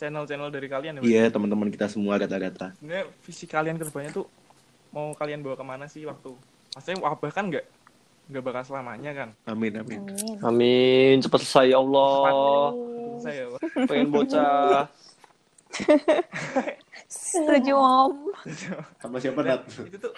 channel-channel 0.00 0.48
dari 0.48 0.68
kalian 0.72 0.92
ya? 0.98 1.02
Iya 1.04 1.24
teman-teman 1.28 1.68
kita 1.68 1.88
semua 1.92 2.16
rata-rata 2.16 2.72
Sebenarnya 2.80 3.12
visi 3.20 3.44
kalian 3.44 3.76
ke 3.76 3.84
depannya 3.84 4.10
tuh 4.16 4.26
mau 4.88 5.12
kalian 5.12 5.44
bawa 5.44 5.56
ke 5.60 5.64
mana 5.68 5.84
sih 5.84 6.08
waktu? 6.08 6.32
Maksudnya 6.72 7.04
wabah 7.04 7.30
kan 7.32 7.52
nggak 7.52 7.64
nggak 8.26 8.42
bakal 8.42 8.62
selamanya 8.66 9.12
kan? 9.14 9.28
amin 9.46 9.72
amin. 9.78 10.00
Amin. 10.02 10.36
Amin. 10.42 11.14
Cepat 11.20 11.44
selesai 11.44 11.76
ya 11.76 11.78
Allah. 11.78 12.72
Saya 13.20 13.44
pengen 13.86 14.08
bocah. 14.08 14.88
Setuju 17.06 17.74
om. 17.76 18.32
Sama 18.98 19.16
siapa 19.20 19.40
Nat? 19.44 19.68
itu 19.68 19.96
tuh 20.00 20.12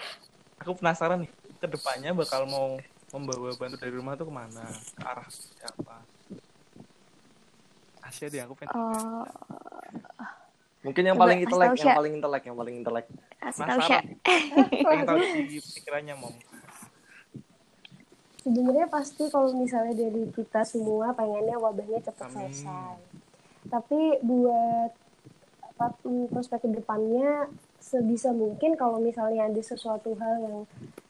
aku 0.59 0.71
penasaran 0.79 1.27
nih 1.27 1.31
ke 1.59 1.67
depannya 1.67 2.11
bakal 2.15 2.47
mau 2.47 2.79
membawa 3.09 3.49
bantu 3.57 3.75
dari 3.81 3.93
rumah 3.93 4.13
tuh 4.13 4.29
ke 4.29 4.33
mana? 4.33 4.65
Ke 4.93 5.03
arah 5.05 5.27
siapa? 5.29 5.95
Asia 8.05 8.27
deh 8.31 8.41
aku 8.41 8.53
pengen 8.57 8.73
Eh, 8.73 9.25
mungkin 10.79 11.03
yang 11.03 11.17
paling 11.19 11.43
intelek 11.43 11.75
yang 11.75 11.91
paling 11.91 12.13
intelek 12.15 12.43
yang 12.47 12.55
paling 12.55 12.75
intelek 12.79 13.05
kasih 13.43 13.67
tahu 13.67 13.79
pengen 14.87 15.05
di 15.51 15.57
pikirannya 15.59 16.15
mom. 16.15 16.35
Sebenarnya 18.39 18.87
pasti 18.87 19.27
kalau 19.27 19.51
misalnya 19.51 19.93
dari 19.93 20.23
kita 20.31 20.63
semua 20.63 21.11
pengennya 21.11 21.59
wabahnya 21.59 21.99
cepat 21.99 22.31
Amin. 22.31 22.55
selesai. 22.55 22.95
Tapi 23.67 24.23
buat 24.23 24.91
apa 25.75 25.85
mm, 26.07 26.31
perspektif 26.31 26.71
depannya 26.75 27.51
sebisa 27.79 28.35
mungkin 28.35 28.75
kalau 28.75 28.99
misalnya 28.99 29.47
ada 29.47 29.61
sesuatu 29.63 30.15
hal 30.19 30.35
yang 30.43 30.57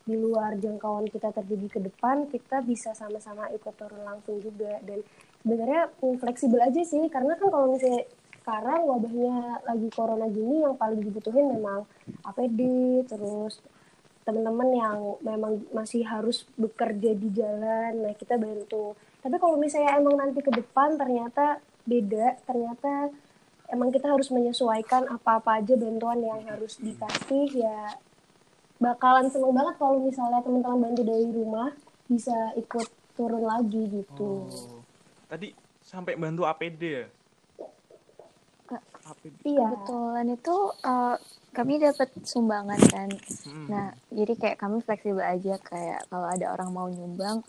di 0.05 0.15
luar 0.17 0.57
jangkauan 0.57 1.05
kita 1.09 1.29
terjadi 1.29 1.67
ke 1.69 1.79
depan, 1.85 2.25
kita 2.29 2.65
bisa 2.65 2.97
sama-sama 2.97 3.49
ikut 3.53 3.73
turun 3.77 4.01
langsung 4.01 4.41
juga 4.41 4.81
dan 4.81 5.05
sebenarnya 5.45 5.93
fleksibel 5.99 6.61
aja 6.61 6.81
sih 6.81 7.05
karena 7.13 7.37
kan 7.37 7.49
kalau 7.49 7.67
misalnya 7.73 8.05
sekarang 8.39 8.81
wabahnya 8.89 9.61
lagi 9.61 9.89
corona 9.93 10.25
gini 10.25 10.65
yang 10.65 10.73
paling 10.73 11.05
dibutuhin 11.05 11.53
memang 11.53 11.85
APD 12.25 12.61
terus 13.05 13.61
teman-teman 14.25 14.69
yang 14.73 14.97
memang 15.25 15.61
masih 15.73 16.05
harus 16.05 16.45
bekerja 16.53 17.17
di 17.17 17.33
jalan, 17.33 18.05
nah 18.05 18.13
kita 18.13 18.37
bantu. 18.37 18.93
Tapi 19.25 19.35
kalau 19.41 19.57
misalnya 19.57 19.97
emang 19.97 20.21
nanti 20.21 20.37
ke 20.45 20.53
depan 20.53 21.01
ternyata 21.01 21.57
beda, 21.89 22.37
ternyata 22.45 23.09
emang 23.69 23.89
kita 23.93 24.09
harus 24.09 24.29
menyesuaikan 24.33 25.05
apa-apa 25.09 25.61
aja 25.61 25.73
bantuan 25.77 26.19
yang 26.21 26.41
harus 26.45 26.77
dikasih 26.81 27.65
ya 27.65 27.97
bakalan 28.79 29.27
seneng 29.27 29.51
banget 29.51 29.75
kalau 29.75 29.99
misalnya 29.99 30.39
teman-teman 30.41 30.89
bantu 30.89 31.01
dari 31.03 31.27
rumah 31.29 31.69
bisa 32.07 32.33
ikut 32.55 32.87
turun 33.13 33.43
lagi 33.43 33.83
gitu. 33.91 34.47
Oh. 34.47 34.81
Tadi 35.27 35.51
sampai 35.83 36.15
bantu 36.15 36.47
APD 36.47 36.81
ya? 36.81 37.07
APD. 39.09 39.35
Iya. 39.43 39.67
Kebetulan 39.67 40.27
itu 40.31 40.57
eh, 40.85 41.15
kami 41.51 41.73
dapat 41.81 42.09
sumbangan 42.23 42.81
kan. 42.87 43.09
Hmm. 43.45 43.67
Nah, 43.67 43.87
jadi 44.13 44.33
kayak 44.37 44.57
kami 44.61 44.79
fleksibel 44.85 45.25
aja 45.25 45.59
kayak 45.59 46.07
kalau 46.07 46.27
ada 46.29 46.55
orang 46.55 46.69
mau 46.71 46.87
nyumbang 46.87 47.43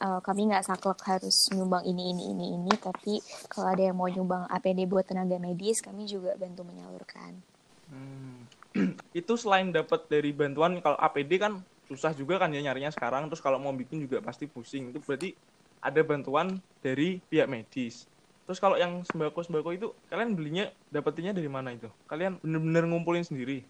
eh, 0.00 0.20
kami 0.20 0.52
nggak 0.52 0.64
saklek 0.66 1.00
harus 1.06 1.36
nyumbang 1.52 1.84
ini 1.84 2.12
ini 2.12 2.24
ini 2.32 2.46
ini 2.56 2.72
tapi 2.76 3.20
kalau 3.48 3.72
ada 3.72 3.82
yang 3.82 3.96
mau 3.96 4.08
nyumbang 4.10 4.48
APD 4.50 4.84
buat 4.84 5.08
tenaga 5.08 5.36
medis 5.40 5.80
kami 5.80 6.04
juga 6.04 6.36
bantu 6.36 6.64
menyalurkan. 6.64 7.38
Hmm. 7.86 8.46
itu 9.20 9.32
selain 9.40 9.72
dapat 9.72 10.04
dari 10.08 10.30
bantuan 10.36 10.78
kalau 10.84 10.98
APD 11.00 11.40
kan 11.40 11.62
susah 11.86 12.12
juga 12.12 12.42
kan 12.42 12.50
ya 12.50 12.60
nyarinya 12.60 12.90
sekarang 12.90 13.30
terus 13.30 13.38
kalau 13.38 13.62
mau 13.62 13.70
bikin 13.70 14.02
juga 14.02 14.18
pasti 14.18 14.50
pusing 14.50 14.90
itu 14.90 14.98
berarti 14.98 15.32
ada 15.78 16.00
bantuan 16.02 16.58
dari 16.82 17.22
pihak 17.30 17.46
medis 17.46 18.10
terus 18.46 18.58
kalau 18.58 18.74
yang 18.74 19.06
sembako 19.06 19.42
sembako 19.46 19.70
itu 19.74 19.86
kalian 20.10 20.34
belinya 20.34 20.64
dapetinnya 20.90 21.34
dari 21.34 21.46
mana 21.46 21.74
itu 21.74 21.86
kalian 22.10 22.42
bener-bener 22.42 22.84
ngumpulin 22.90 23.26
sendiri 23.26 23.62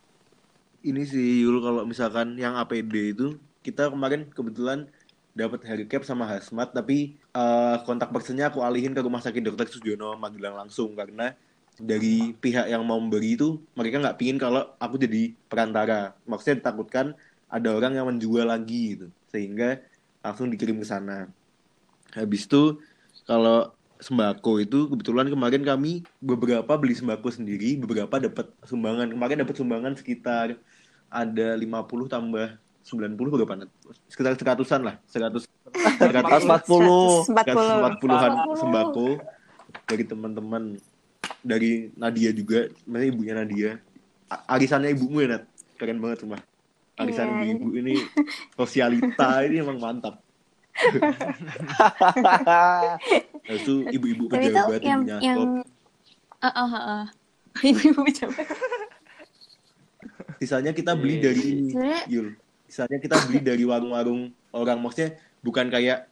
Ini 0.87 1.03
sih 1.03 1.43
Yul 1.43 1.59
kalau 1.65 1.83
misalkan 1.83 2.39
yang 2.39 2.55
APD 2.55 3.11
itu 3.11 3.35
kita 3.67 3.91
kemarin 3.91 4.31
kebetulan 4.31 4.87
dapat 5.37 5.69
Haricap 5.69 6.01
sama 6.09 6.25
Hazmat 6.25 6.73
tapi 6.73 7.21
eh, 7.21 7.77
kontak 7.85 8.09
personnya 8.09 8.49
aku 8.49 8.65
alihin 8.65 8.97
ke 8.97 9.05
Rumah 9.05 9.21
Sakit 9.21 9.45
Dr. 9.45 9.69
Sujono 9.69 10.17
Magelang 10.17 10.57
langsung. 10.57 10.97
Karena 10.97 11.37
dari 11.77 12.33
pihak 12.33 12.73
yang 12.73 12.81
mau 12.89 12.97
memberi 12.97 13.37
itu 13.37 13.61
mereka 13.77 14.01
nggak 14.01 14.17
pingin 14.17 14.41
kalau 14.41 14.65
aku 14.81 14.97
jadi 14.97 15.37
perantara. 15.53 16.17
Maksudnya 16.25 16.65
ditakutkan 16.65 17.13
ada 17.53 17.69
orang 17.77 18.01
yang 18.01 18.09
menjual 18.09 18.49
lagi 18.49 18.97
gitu. 18.97 19.07
Sehingga 19.29 19.85
langsung 20.25 20.49
dikirim 20.49 20.81
ke 20.81 20.89
sana. 20.89 21.29
Habis 22.17 22.49
itu 22.49 22.81
kalau 23.29 23.77
sembako 23.97 24.61
itu 24.61 24.89
kebetulan 24.93 25.29
kemarin 25.29 25.65
kami 25.65 26.05
beberapa 26.21 26.77
beli 26.77 26.93
sembako 26.97 27.29
sendiri 27.29 27.77
beberapa 27.77 28.17
dapat 28.17 28.49
sumbangan. 28.65 29.13
Kemarin 29.13 29.45
dapat 29.45 29.55
sumbangan 29.61 29.93
sekitar 30.01 30.57
ada 31.13 31.49
50 31.55 32.09
tambah 32.09 32.57
90 32.87 33.19
berapa 33.19 33.67
sekitar 34.07 34.39
seratusan 34.39 34.81
lah 34.87 34.95
100 35.11 35.43
140. 35.75 37.27
140. 37.27 37.35
140-an 37.35 38.33
sembako 38.55 39.09
dari 39.85 40.05
teman-teman 40.07 40.63
dari 41.43 41.91
Nadia 41.95 42.31
juga 42.31 42.71
maksudnya 42.87 43.09
ibunya 43.11 43.35
Nadia 43.35 43.71
arisannya 44.47 44.95
ibumu 44.95 45.19
ya 45.21 45.29
Nat 45.35 45.43
keren 45.77 45.99
banget 45.99 46.23
rumah 46.23 46.41
arisan 46.97 47.27
Iya. 47.43 47.59
ibu 47.59 47.69
ini 47.75 47.95
sosialita 48.59 49.43
ini 49.45 49.61
emang 49.61 49.79
mantap 49.79 50.23
Habis 53.47 53.63
itu 53.63 53.75
ibu-ibu 53.91 54.25
pejabat 54.29 54.81
yang 54.83 55.01
ibunya 55.03 55.19
yang 55.23 55.41
ah 56.39 56.49
ah 56.49 56.69
ah, 56.69 56.85
ah. 57.01 57.05
ibu-ibu 57.69 58.01
pejabat. 58.05 58.47
sisanya 60.37 60.71
kita 60.71 60.93
beli 60.93 61.17
Iya. 61.17 61.23
dari 61.25 61.43
ini 61.49 61.67
Sebenarnya 61.73 62.01
Yul 62.13 62.29
sisanya 62.67 62.99
kita 62.99 63.17
beli 63.27 63.41
dari 63.41 63.65
warung-warung 63.65 64.29
orang 64.51 64.79
maksudnya 64.79 65.15
bukan 65.41 65.71
kayak 65.71 66.07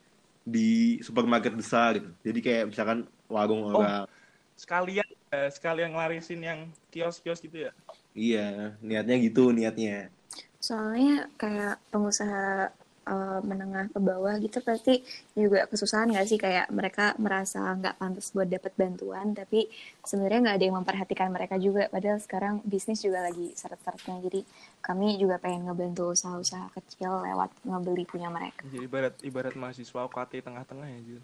di 0.44 1.00
supermarket 1.00 1.56
besar 1.56 1.96
gitu. 1.98 2.10
Jadi 2.22 2.38
kayak 2.40 2.64
misalkan 2.70 2.98
warung 3.26 3.64
Oh. 3.64 3.80
orang. 3.80 4.06
sekalian 4.54 5.02
eh, 5.34 5.50
sekalian 5.50 5.90
ngelarisin 5.90 6.38
yang 6.38 6.60
kios-kios 6.94 7.42
gitu 7.42 7.66
ya? 7.66 7.72
Iya 8.14 8.78
niatnya 8.78 9.18
gitu 9.18 9.50
niatnya. 9.50 10.14
Soalnya 10.62 11.26
kayak 11.34 11.82
pengusaha 11.90 12.70
eh, 13.04 13.40
menengah 13.44 13.86
ke 13.92 14.00
bawah 14.00 14.34
gitu 14.40 14.58
pasti 14.64 15.04
juga 15.36 15.68
kesusahan 15.68 16.10
nggak 16.10 16.26
sih? 16.28 16.38
Kayak 16.40 16.72
mereka 16.72 17.12
merasa 17.20 17.60
nggak 17.76 17.96
pantas 18.00 18.32
buat 18.32 18.48
dapat 18.48 18.72
bantuan 18.74 19.36
tapi 19.36 19.68
sebenarnya 20.02 20.40
nggak 20.50 20.56
ada 20.56 20.64
yang 20.64 20.76
memperhatikan 20.80 21.28
mereka 21.30 21.56
juga. 21.60 21.86
Padahal 21.92 22.18
sekarang 22.18 22.54
bisnis 22.64 23.04
juga 23.04 23.24
lagi 23.24 23.52
seret-seretnya. 23.54 24.20
Jadi 24.24 24.40
kami 24.84 25.16
juga 25.16 25.40
pengen 25.40 25.68
ngebantu 25.68 26.12
usaha-usaha 26.12 26.72
kecil 26.76 27.24
lewat 27.24 27.52
ngebeli 27.64 28.04
punya 28.04 28.28
mereka. 28.28 28.64
Jadi 28.68 28.84
ibarat 28.84 29.14
ibarat 29.22 29.54
mahasiswa 29.56 30.00
UKT 30.08 30.44
tengah-tengah 30.44 30.88
ya 30.88 31.00
Jul 31.04 31.22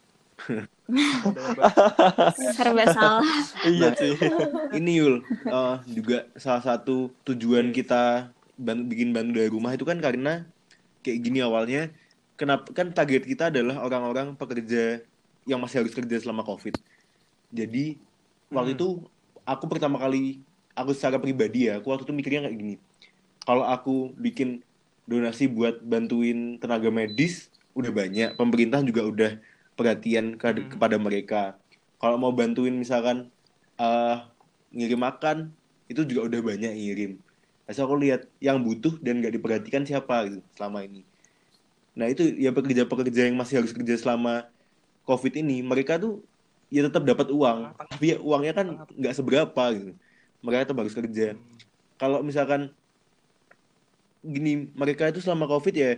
serba 2.56 2.84
salah. 2.88 3.24
Iya 3.68 3.92
sih. 3.94 4.14
ini 4.74 5.00
Yul 5.00 5.20
eh, 5.28 5.76
juga 5.92 6.24
salah 6.40 6.64
satu 6.64 7.12
tujuan 7.28 7.70
kita 7.76 8.32
ban- 8.56 8.86
bikin 8.88 9.12
bantu 9.12 9.30
dari 9.40 9.50
rumah 9.52 9.72
itu 9.76 9.84
kan 9.84 10.00
karena 10.00 10.44
kayak 11.00 11.18
gini 11.20 11.38
awalnya 11.40 11.92
kenapa 12.36 12.72
kan 12.72 12.92
target 12.92 13.24
kita 13.24 13.52
adalah 13.52 13.84
orang-orang 13.84 14.32
pekerja 14.36 15.04
yang 15.44 15.60
masih 15.60 15.84
harus 15.84 15.92
kerja 15.92 16.16
selama 16.20 16.44
covid. 16.44 16.76
Jadi 17.50 17.96
waktu 18.48 18.72
Hmm. 18.72 18.78
itu 18.78 18.88
aku 19.42 19.64
pertama 19.66 19.96
kali 19.98 20.40
aku 20.72 20.94
secara 20.94 21.18
pribadi 21.18 21.68
ya 21.68 21.80
aku 21.82 21.90
waktu 21.90 22.04
itu 22.06 22.14
mikirnya 22.14 22.46
kayak 22.46 22.56
gini. 22.56 22.74
Kalau 23.44 23.64
aku 23.64 24.14
bikin 24.16 24.62
donasi 25.08 25.50
buat 25.50 25.82
bantuin 25.82 26.60
tenaga 26.60 26.92
medis 26.92 27.50
udah 27.74 27.90
banyak. 27.90 28.36
Pemerintah 28.38 28.80
juga 28.84 29.02
udah 29.02 29.32
perhatian 29.74 30.36
ke- 30.36 30.60
Hmm. 30.60 30.70
kepada 30.76 30.96
mereka. 31.00 31.42
Kalau 31.98 32.16
mau 32.16 32.32
bantuin 32.32 32.72
misalkan 32.76 33.28
eh 33.80 34.16
ngirim 34.70 35.00
makan 35.00 35.50
itu 35.90 36.04
juga 36.06 36.30
udah 36.30 36.40
banyak 36.44 36.70
yang 36.70 36.82
ngirim 36.84 37.12
Asal 37.70 37.86
aku 37.86 38.02
lihat 38.02 38.26
yang 38.42 38.58
butuh 38.58 38.98
dan 38.98 39.22
nggak 39.22 39.38
diperhatikan 39.38 39.86
siapa 39.86 40.26
gitu 40.26 40.42
selama 40.58 40.82
ini. 40.82 41.06
Nah 41.94 42.10
itu 42.10 42.26
ya 42.34 42.50
pekerja-pekerja 42.50 43.30
yang 43.30 43.38
masih 43.38 43.62
harus 43.62 43.70
kerja 43.70 43.94
selama 43.94 44.50
covid 45.06 45.38
ini 45.38 45.62
mereka 45.62 45.94
tuh 45.94 46.18
ya 46.66 46.82
tetap 46.86 47.06
dapat 47.06 47.30
uang 47.30 47.70
tapi 47.78 48.14
ya 48.14 48.16
uangnya 48.18 48.52
kan 48.58 48.66
nggak 48.90 49.14
seberapa 49.14 49.64
gitu. 49.70 49.94
Mereka 50.42 50.66
tetap 50.66 50.82
harus 50.82 50.98
kerja. 50.98 51.38
Kalau 51.94 52.26
misalkan 52.26 52.74
gini 54.26 54.66
mereka 54.74 55.06
itu 55.06 55.22
selama 55.22 55.46
covid 55.46 55.74
ya 55.78 55.90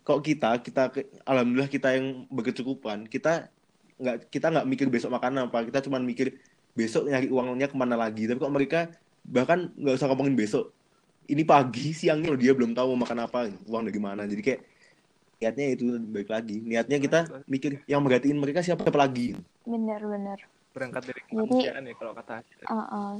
kok 0.00 0.24
kita 0.24 0.56
kita 0.64 0.88
alhamdulillah 1.28 1.68
kita 1.68 2.00
yang 2.00 2.24
berkecukupan. 2.32 3.12
Kita 3.12 3.52
nggak 4.00 4.32
kita 4.32 4.48
nggak 4.56 4.66
mikir 4.72 4.86
besok 4.88 5.12
makan 5.12 5.52
apa 5.52 5.68
kita 5.68 5.84
cuma 5.84 6.00
mikir 6.00 6.40
besok 6.72 7.12
nyari 7.12 7.28
uangnya 7.28 7.68
ke 7.68 7.76
mana 7.76 7.92
lagi. 7.92 8.24
Tapi 8.24 8.40
kok 8.40 8.54
mereka 8.56 8.80
bahkan 9.30 9.70
nggak 9.78 9.96
usah 9.96 10.10
ngomongin 10.10 10.34
besok. 10.34 10.74
Ini 11.30 11.46
pagi 11.46 11.94
siangnya 11.94 12.34
loh 12.34 12.40
dia 12.40 12.50
belum 12.50 12.74
tahu 12.74 12.98
mau 12.98 13.06
makan 13.06 13.18
apa 13.22 13.46
uang 13.70 13.86
dari 13.86 14.00
mana. 14.02 14.26
Jadi 14.26 14.42
kayak 14.42 14.60
niatnya 15.40 15.66
itu 15.72 15.84
baik 16.10 16.28
lagi. 16.28 16.56
Niatnya 16.60 16.98
kita 16.98 17.18
mikir 17.46 17.80
yang 17.86 18.02
merhatiin 18.02 18.36
mereka 18.36 18.60
siapa 18.60 18.82
lagi. 18.90 19.38
Bener-bener 19.62 20.42
berangkat 20.74 21.02
dari 21.06 21.22
Jadi- 21.22 21.30
kemanusiaan 21.30 21.82
ya 21.86 21.94
kalau 21.94 22.12
kata 22.14 22.34
Uh, 22.66 22.74
uh, 22.74 23.12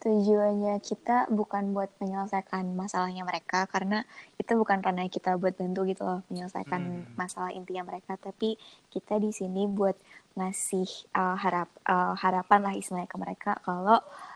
tujuannya 0.00 0.80
kita 0.80 1.28
bukan 1.28 1.76
buat 1.76 1.92
menyelesaikan 2.00 2.72
masalahnya 2.72 3.20
mereka 3.20 3.68
karena 3.68 4.08
itu 4.40 4.56
bukan 4.56 4.80
karena 4.80 5.04
kita 5.12 5.36
buat 5.36 5.52
bantu 5.60 5.84
gitu 5.84 6.08
loh 6.08 6.24
menyelesaikan 6.32 6.80
Hmm. 6.80 7.04
masalah 7.20 7.52
intinya 7.52 7.84
mereka. 7.84 8.16
Tapi 8.16 8.56
kita 8.88 9.20
di 9.20 9.28
sini 9.28 9.68
buat 9.68 9.96
ngasih 10.36 10.88
uh, 11.12 11.36
harap 11.36 11.68
uh, 11.84 12.16
harapan 12.16 12.60
lah 12.62 12.72
istilahnya 12.72 13.10
ke 13.10 13.18
mereka 13.20 13.60
kalau 13.60 13.98
uh, 13.98 14.29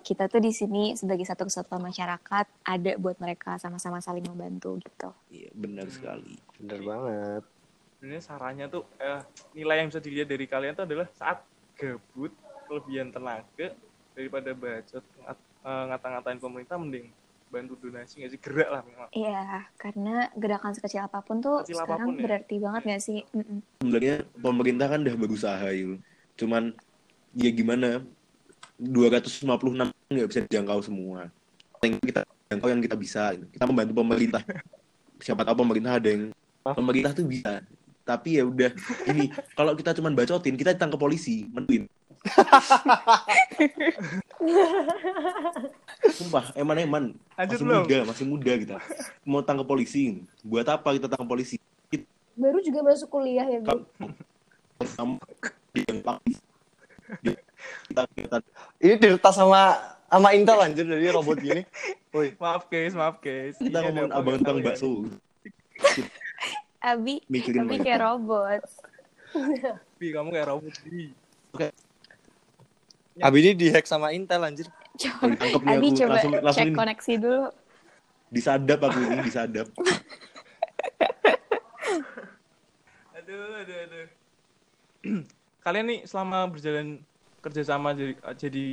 kita 0.00 0.24
tuh 0.26 0.40
di 0.40 0.50
sini 0.50 0.96
sebagai 0.96 1.22
satu 1.22 1.44
kesatuan 1.44 1.84
masyarakat 1.84 2.44
ada 2.64 2.92
buat 2.96 3.20
mereka 3.20 3.60
sama-sama 3.60 4.00
saling 4.00 4.24
membantu 4.24 4.80
gitu. 4.80 5.12
iya 5.28 5.52
benar 5.52 5.84
sekali 5.86 6.40
Bener 6.56 6.80
banget. 6.80 7.42
ini 8.00 8.16
sarannya 8.16 8.66
tuh 8.66 8.88
eh, 8.96 9.20
nilai 9.52 9.84
yang 9.84 9.88
bisa 9.88 10.00
dilihat 10.00 10.28
dari 10.28 10.48
kalian 10.48 10.72
tuh 10.72 10.88
adalah 10.88 11.04
saat 11.12 11.44
gabut 11.76 12.32
kelebihan 12.64 13.12
tenaga 13.12 13.76
daripada 14.12 14.50
bacot 14.52 15.04
ngat, 15.20 15.38
eh, 15.38 15.84
ngata-ngatain 15.92 16.40
pemerintah 16.40 16.76
mending 16.80 17.12
bantu 17.50 17.74
donasi 17.76 18.22
nggak 18.22 18.30
sih 18.30 18.40
gerak 18.40 18.70
lah 18.70 18.82
memang 18.86 19.10
Iya, 19.10 19.66
karena 19.74 20.30
gerakan 20.38 20.70
sekecil 20.70 21.02
apa 21.02 21.18
pun 21.18 21.42
tuh 21.42 21.66
Kecil 21.66 21.82
sekarang 21.82 21.98
apa 21.98 22.06
pun 22.06 22.14
ya. 22.14 22.22
berarti 22.22 22.54
banget 22.62 22.82
gak 22.86 23.02
sih? 23.02 23.20
Mm-mm. 23.34 23.58
sebenarnya 23.82 24.16
pemerintah 24.38 24.86
kan 24.86 25.02
udah 25.02 25.16
berusaha 25.18 25.66
yul 25.74 25.98
cuman 26.38 26.72
ya 27.34 27.50
gimana 27.50 28.06
256 28.80 29.92
nggak 30.08 30.28
bisa 30.32 30.40
dijangkau 30.48 30.80
semua. 30.80 31.28
Yang 31.84 32.00
kita 32.00 32.20
jangkau 32.48 32.68
yang 32.72 32.80
kita 32.80 32.96
bisa 32.96 33.22
gitu. 33.36 33.46
kita 33.52 33.64
membantu 33.68 33.92
pemerintah. 34.00 34.42
Siapa 35.20 35.44
tahu 35.44 35.56
pemerintah 35.60 36.00
ada 36.00 36.08
yang 36.08 36.32
pemerintah 36.64 37.12
tuh 37.12 37.28
bisa. 37.28 37.60
Tapi 38.08 38.40
ya 38.40 38.48
udah 38.48 38.72
ini 39.12 39.28
kalau 39.52 39.76
kita 39.76 39.92
cuman 39.92 40.16
bacotin 40.16 40.56
kita 40.56 40.72
ditangkap 40.72 40.98
polisi 40.98 41.44
menduin 41.52 41.84
sumpah 46.12 46.52
eman 46.52 46.76
eman 46.84 47.04
Lanjut 47.36 47.56
masih 47.56 47.64
belum? 47.64 47.82
muda 47.84 47.98
masih 48.04 48.24
muda 48.28 48.52
kita. 48.60 48.76
Mau 49.24 49.40
tangkap 49.40 49.64
polisi 49.64 50.20
buat 50.44 50.68
apa 50.68 50.92
kita 50.96 51.08
tangkap 51.08 51.28
polisi? 51.28 51.56
Baru 52.36 52.60
juga 52.60 52.84
masuk 52.84 53.08
kuliah 53.08 53.44
ya, 53.48 53.60
Bu. 53.64 53.84
kamu 54.80 55.16
yang 55.76 56.00
Ini 58.78 58.94
diretas 58.96 59.34
sama 59.34 59.76
sama 60.06 60.34
Intel 60.34 60.58
anjir 60.58 60.86
dari 60.86 61.06
robot 61.08 61.38
gini. 61.38 61.62
Woi, 62.10 62.34
Maaf 62.36 62.66
guys, 62.66 62.94
maaf 62.94 63.22
guys. 63.22 63.54
Kita 63.56 63.78
Ini 63.78 63.86
ngomongin 63.86 64.10
ada 64.10 64.18
abang 64.18 64.38
ya. 64.58 64.64
bakso. 64.66 64.90
Abi, 66.80 67.20
Mikirin 67.28 67.68
Abi 67.68 67.76
kayak 67.78 68.00
robot. 68.02 68.62
Bi, 70.00 70.10
kamu 70.10 70.28
kayak 70.32 70.48
robot 70.50 70.74
Bi. 70.82 71.14
Abi 73.20 73.38
ini 73.44 73.52
dihack 73.52 73.84
sama 73.84 74.10
Intel 74.10 74.42
anjir. 74.42 74.66
Coba, 74.96 75.30
Abi 75.70 75.92
aku. 75.92 75.98
coba 76.02 76.12
Langsung, 76.18 76.32
langsung 76.40 76.58
cek 76.58 76.66
ini. 76.66 76.76
koneksi 76.76 77.12
dulu. 77.20 77.44
Disadap 78.30 78.78
aku 78.80 78.98
ini, 79.00 79.16
disadap. 79.22 79.66
Aduh, 83.14 83.38
aduh, 83.60 83.78
aduh. 83.86 84.06
Kalian 85.60 85.86
nih 85.86 86.00
selama 86.08 86.48
berjalan 86.48 87.04
kerjasama 87.40 87.96
jadi 87.96 88.14
jadi 88.36 88.64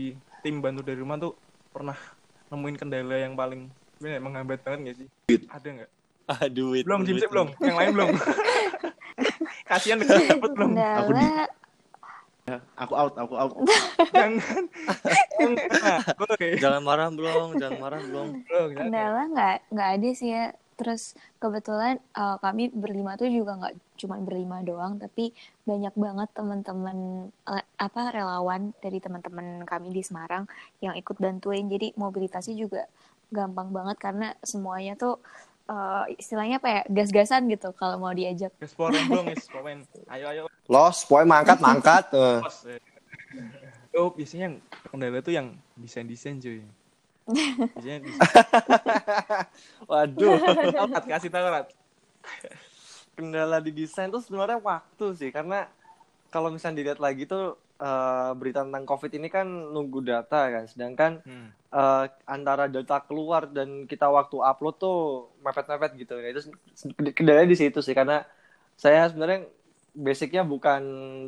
tim 0.44 0.60
bantu 0.60 0.84
dari 0.84 1.00
rumah 1.00 1.18
tuh 1.18 1.34
pernah 1.72 1.96
nemuin 2.52 2.78
kendala 2.80 3.16
yang 3.16 3.34
paling 3.36 3.72
sebenarnya 3.98 4.22
menghambat 4.24 4.60
banget 4.64 4.80
gak 4.84 4.98
sih? 5.04 5.08
Duit. 5.28 5.42
Ada 5.50 5.68
nggak? 5.68 5.90
Ah, 6.28 6.44
duit. 6.52 6.84
Belum, 6.84 7.02
duit, 7.02 7.10
Jimsik 7.18 7.30
belum. 7.32 7.48
Yang 7.64 7.78
lain 7.80 7.92
belum. 7.96 8.10
Kasihan 9.70 9.98
dapat 10.04 10.52
belum. 10.54 10.72
Aku 10.76 11.12
di- 11.16 11.58
Kendala, 12.48 12.64
Aku 12.80 12.94
out, 12.96 13.14
aku 13.20 13.34
out. 13.36 13.52
Jangan. 14.16 14.64
Jangan. 15.36 16.00
Oke. 16.32 16.50
Jangan 16.56 16.82
marah 16.84 17.12
belum, 17.12 17.60
jangan 17.60 17.76
marah 17.76 18.00
belum. 18.00 18.28
Kendala 18.48 19.22
nggak 19.28 19.58
nggak 19.68 19.90
ada 20.00 20.10
sih 20.16 20.32
ya. 20.32 20.56
Terus 20.80 21.12
kebetulan 21.44 22.00
uh, 22.16 22.40
kami 22.40 22.72
berlima 22.72 23.20
tuh 23.20 23.28
juga 23.28 23.60
nggak 23.60 23.76
cuma 23.98 24.22
berlima 24.22 24.62
doang, 24.62 25.02
tapi 25.02 25.34
banyak 25.66 25.92
banget 25.98 26.30
teman-teman 26.38 27.28
eh, 27.50 27.66
apa 27.82 28.02
relawan 28.14 28.72
dari 28.80 29.02
teman-teman 29.02 29.66
kami 29.66 29.90
di 29.90 30.06
Semarang 30.06 30.46
yang 30.80 30.94
ikut 30.94 31.18
bantuin. 31.18 31.66
Jadi 31.66 31.98
mobilitasnya 31.98 32.54
juga 32.54 32.86
gampang 33.34 33.74
banget 33.76 33.98
karena 34.00 34.28
semuanya 34.40 34.96
tuh 34.96 35.20
uh, 35.68 36.08
istilahnya 36.16 36.64
apa 36.64 36.68
ya 36.72 36.82
gas-gasan 36.88 37.52
gitu 37.52 37.76
kalau 37.76 38.00
mau 38.00 38.16
diajak. 38.16 38.52
Gas 38.58 38.74
power 38.74 38.96
belum, 38.96 39.32
guys. 39.32 39.46
Pemain. 39.52 39.80
Ayo, 40.12 40.26
ayo. 40.32 40.42
Los, 40.68 41.04
poin 41.08 41.28
mangkat, 41.28 41.60
mangkat. 41.60 42.12
Eh. 42.16 42.40
Pos. 42.44 42.58
Oh, 43.98 44.14
biasanya 44.14 44.52
yang 44.52 44.56
kendala 44.94 45.20
tuh 45.26 45.34
yang 45.34 45.48
desain-desain 45.74 46.38
cuy. 46.38 46.64
Biasanya 47.28 48.00
desain. 48.04 48.22
Waduh, 49.90 50.38
kasih 51.12 51.32
tahu 51.32 51.46
Rat. 51.50 51.68
Kendala 53.18 53.58
di 53.58 53.74
desain 53.74 54.14
tuh 54.14 54.22
sebenarnya 54.22 54.62
waktu 54.62 55.06
sih, 55.18 55.34
karena 55.34 55.66
kalau 56.30 56.54
misalnya 56.54 56.86
dilihat 56.86 57.02
lagi 57.02 57.26
tuh 57.26 57.58
eh, 57.82 58.32
berita 58.38 58.62
tentang 58.62 58.86
COVID 58.86 59.12
ini 59.18 59.28
kan 59.34 59.50
nunggu 59.50 60.06
data 60.06 60.54
kan, 60.54 60.64
sedangkan 60.70 61.26
Hmm. 61.26 61.50
eh, 61.68 62.06
antara 62.30 62.70
data 62.72 63.02
keluar 63.04 63.50
dan 63.50 63.90
kita 63.90 64.08
waktu 64.08 64.38
upload 64.40 64.76
tuh 64.80 65.30
mepet-mepet 65.42 65.92
gitu. 66.00 66.14
Nah, 66.16 66.30
itu 66.32 66.42
kendalanya 67.12 67.50
di 67.50 67.58
situ 67.58 67.82
sih, 67.82 67.98
karena 67.98 68.24
saya 68.78 69.10
sebenarnya 69.10 69.50
basicnya 69.98 70.46
bukan 70.46 70.82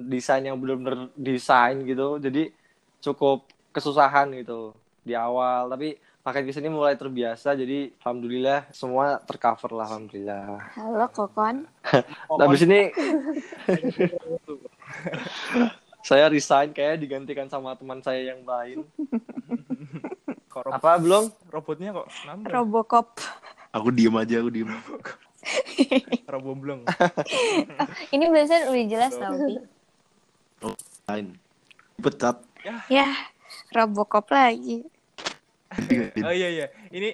desain 0.06 0.46
yang 0.46 0.62
benar-benar 0.62 1.10
desain 1.18 1.82
gitu, 1.84 2.22
jadi 2.22 2.54
cukup 3.02 3.50
kesusahan 3.74 4.30
gitu 4.38 4.78
di 5.02 5.18
awal. 5.18 5.70
Tapi 5.74 5.98
makin 6.30 6.46
ke 6.46 6.54
sini 6.54 6.70
mulai 6.70 6.94
terbiasa, 6.94 7.58
jadi 7.58 7.90
alhamdulillah 8.06 8.70
semua 8.70 9.18
tercover 9.26 9.74
lah, 9.74 9.90
alhamdulillah. 9.90 10.62
Halo 10.78 11.10
Kokon. 11.10 11.66
Habis 12.46 12.70
ini 12.70 12.94
saya 16.10 16.30
resign 16.30 16.70
kayak 16.70 17.02
digantikan 17.02 17.50
sama 17.50 17.74
teman 17.74 17.98
saya 18.06 18.30
yang 18.30 18.46
lain. 18.46 18.86
Kok 20.54 20.70
Apa 20.70 21.02
belum? 21.02 21.34
robotnya 21.50 21.98
kok 21.98 22.08
nambah? 22.30 22.50
Robocop. 22.54 23.08
Aku 23.74 23.90
diem 23.90 24.14
aja, 24.14 24.38
aku 24.38 24.54
diem. 24.54 24.70
Roboblong. 26.30 26.86
Ini 28.14 28.26
biasanya 28.30 28.70
udah 28.70 28.86
jelas 28.86 29.14
tau, 29.18 29.34
Bi. 29.34 29.58
Lain. 31.10 31.34
Pecat. 31.98 32.38
Ya, 32.86 33.18
Robocop 33.74 34.30
lagi. 34.30 34.86
Oh 36.26 36.34
iya 36.34 36.50
iya. 36.50 36.66
Ini 36.90 37.14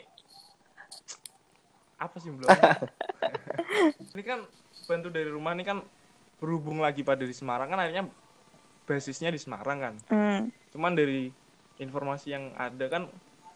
apa 1.99 2.15
sih 2.19 2.31
belum? 2.31 2.47
ini 4.15 4.23
kan 4.23 4.39
bantu 4.85 5.07
dari 5.11 5.29
rumah 5.31 5.55
ini 5.55 5.63
kan 5.63 5.79
berhubung 6.39 6.83
lagi 6.83 7.01
pada 7.03 7.23
di 7.23 7.35
Semarang 7.35 7.71
kan 7.71 7.79
akhirnya 7.79 8.07
basisnya 8.87 9.31
di 9.31 9.39
Semarang 9.39 9.77
kan. 9.79 9.93
Hmm. 10.11 10.51
Cuman 10.71 10.95
dari 10.95 11.31
informasi 11.79 12.31
yang 12.31 12.55
ada 12.55 12.87
kan 12.87 13.11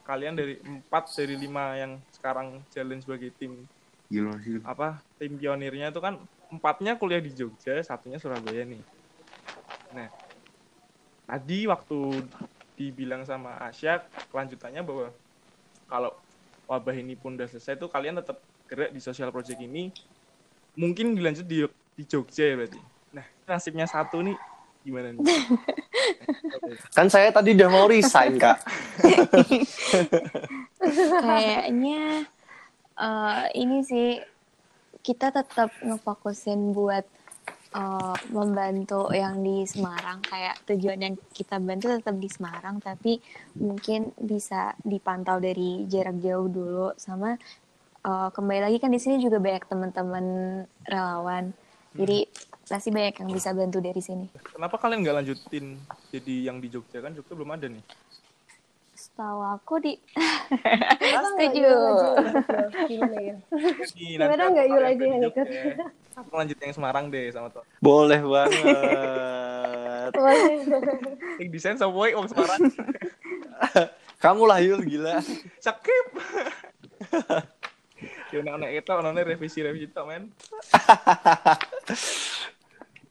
kalian 0.09 0.33
dari 0.33 0.57
empat 0.57 1.13
dari 1.13 1.37
lima 1.37 1.77
yang 1.77 2.01
sekarang 2.09 2.65
jalan 2.73 2.97
sebagai 2.97 3.29
tim 3.37 3.69
Gila 4.09 4.33
sih. 4.41 4.57
apa 4.65 5.05
tim 5.21 5.37
pionirnya 5.37 5.93
itu 5.93 6.01
kan 6.01 6.17
empatnya 6.49 6.97
kuliah 6.97 7.21
di 7.21 7.29
Jogja 7.29 7.77
satunya 7.85 8.17
Surabaya 8.17 8.65
nih 8.65 8.81
nah 9.93 10.09
tadi 11.29 11.69
waktu 11.69 12.25
dibilang 12.79 13.27
sama 13.27 13.59
Asya 13.59 14.07
kelanjutannya 14.31 14.79
bahwa 14.79 15.11
kalau 15.91 16.15
wabah 16.63 16.95
ini 16.95 17.19
pun 17.19 17.35
udah 17.35 17.51
selesai 17.51 17.75
tuh 17.75 17.91
kalian 17.91 18.23
tetap 18.23 18.39
gerak 18.71 18.95
di 18.95 19.03
social 19.03 19.35
project 19.35 19.59
ini 19.59 19.91
mungkin 20.79 21.11
dilanjut 21.11 21.43
di 21.43 21.67
di 21.99 22.03
Jogja 22.07 22.47
ya 22.47 22.55
berarti 22.55 22.79
nah 23.11 23.27
nasibnya 23.43 23.83
satu 23.83 24.23
nih 24.23 24.39
gimana 24.87 25.11
nih 25.11 25.27
Kan 26.95 27.07
saya 27.09 27.33
tadi 27.33 27.57
udah 27.57 27.69
mau 27.69 27.85
resign, 27.89 28.37
Kak. 28.37 28.61
Kayaknya 31.25 32.29
eh, 32.97 33.43
ini 33.57 33.77
sih 33.85 34.07
kita 35.01 35.31
tetap 35.31 35.73
ngefokusin 35.81 36.75
buat 36.75 37.05
eh, 37.75 38.17
membantu 38.33 39.09
yang 39.13 39.41
di 39.41 39.65
Semarang. 39.65 40.23
Kayak 40.25 40.55
tujuan 40.69 40.99
yang 40.99 41.15
kita 41.33 41.57
bantu 41.61 41.93
tetap 41.93 42.15
di 42.17 42.29
Semarang 42.29 42.81
tapi 42.81 43.21
mungkin 43.57 44.13
bisa 44.17 44.73
dipantau 44.81 45.37
dari 45.41 45.85
jarak 45.89 46.17
jauh 46.21 46.49
dulu. 46.49 46.87
Sama 46.97 47.35
eh, 48.05 48.29
kembali 48.31 48.61
lagi 48.65 48.77
kan 48.77 48.91
di 48.93 48.99
sini 49.01 49.21
juga 49.21 49.37
banyak 49.41 49.65
teman-teman 49.69 50.25
relawan. 50.85 51.51
Jadi 51.97 52.29
pasti 52.69 52.93
banyak 52.93 53.25
yang 53.25 53.29
bisa 53.33 53.49
bantu 53.49 53.81
dari 53.81 53.97
sini. 53.97 54.29
kenapa 54.53 54.77
kalian 54.77 55.01
nggak 55.01 55.17
lanjutin 55.25 55.73
jadi 56.13 56.53
yang 56.53 56.61
di 56.61 56.69
Jogja? 56.69 57.01
Kan 57.01 57.17
Jogja 57.17 57.33
belum 57.33 57.57
ada 57.57 57.65
nih 57.65 57.81
Setahu 59.19 59.43
aku 59.43 59.83
di 59.83 59.99
Setuju. 61.27 61.75
Gimana 62.87 63.19
ya? 63.19 63.35
Nggak 64.15 64.47
aku 64.47 64.63
Yul 64.63 64.83
yang 64.95 65.27
ikut? 65.27 65.47
Aku 66.23 66.31
lanjut 66.39 66.55
yang 66.55 66.71
Semarang 66.71 67.11
deh 67.11 67.27
sama 67.27 67.51
tuh. 67.51 67.67
Boleh 67.83 68.23
banget. 68.23 70.11
Boleh. 70.15 70.63
Yang 71.35 71.49
desain 71.51 71.75
sama 71.75 71.91
boy 71.91 72.15
wong 72.15 72.31
Semarang. 72.31 72.63
Kamu 74.23 74.47
lah 74.47 74.63
Yul 74.63 74.87
gila. 74.87 75.19
Sakit. 75.59 76.05
Yo 78.31 78.39
nek 78.39 78.55
nek 78.55 78.71
itu 78.71 78.91
ono 78.95 79.11
revisi 79.11 79.59
revisi 79.59 79.91
tok 79.91 80.15
men. 80.15 80.31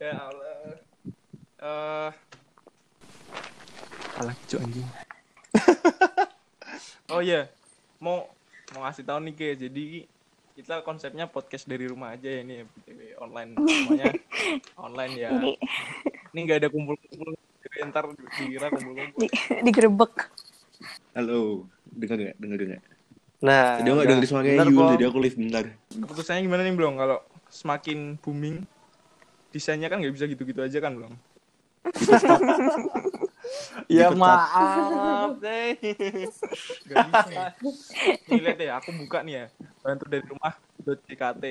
ya 0.01 0.17
Allah. 0.25 0.57
Eh 1.61 2.11
Alah 4.25 4.37
cuk 4.49 4.65
anjing. 4.65 4.89
Oh 7.09 7.21
iya, 7.25 7.49
mau 8.01 8.29
mau 8.77 8.85
ngasih 8.85 9.05
tahu 9.05 9.19
nih 9.25 9.35
ke 9.35 9.47
jadi 9.57 9.85
kita 10.59 10.85
konsepnya 10.85 11.25
podcast 11.31 11.65
dari 11.65 11.89
rumah 11.89 12.13
aja 12.13 12.29
ya 12.29 12.43
ini 12.45 12.61
ya, 12.61 12.65
online 13.23 13.57
semuanya 13.57 14.13
online 14.87 15.13
ya. 15.17 15.31
di, 15.33 15.55
Ini 16.35 16.41
nggak 16.45 16.59
ada 16.61 16.69
kumpul-kumpul 16.69 17.33
ntar 17.89 18.05
dikira 18.13 18.69
kumpul-kumpul. 18.75 19.19
di, 19.23 19.29
digerebek. 19.65 20.29
Halo. 21.15 21.65
Dengar 21.89 22.19
nggak? 22.21 22.37
Dengar 22.37 22.59
nggak? 22.59 22.83
Nah, 23.39 23.79
aku 23.79 23.95
nggak 23.95 24.09
dengar 24.11 24.27
suaranya 24.27 24.67
Yul, 24.67 24.89
jadi 24.99 25.05
aku 25.09 25.19
live 25.23 25.37
bentar. 25.39 25.65
Keputusannya 25.95 26.43
gimana 26.43 26.67
nih 26.67 26.75
belum 26.75 26.95
kalau 26.99 27.19
semakin 27.49 28.19
booming 28.19 28.67
desainnya 29.55 29.89
kan 29.89 30.03
nggak 30.03 30.13
bisa 30.13 30.27
gitu-gitu 30.29 30.61
aja 30.61 30.79
kan 30.83 30.93
belum? 30.99 31.13
Ya 33.89 34.13
Dipecat. 34.13 34.21
maaf 34.21 35.31
deh. 35.45 35.71
Gak 36.89 36.97
bisa 37.09 37.29
ya. 37.33 37.47
Nih 38.29 38.41
lihat 38.45 38.59
ya, 38.61 38.73
aku 38.81 38.91
buka 38.95 39.25
nih 39.25 39.35
ya. 39.35 39.47
Bantu 39.81 40.05
dari 40.09 40.25
rumah 40.27 40.55
.jkt. 40.85 41.45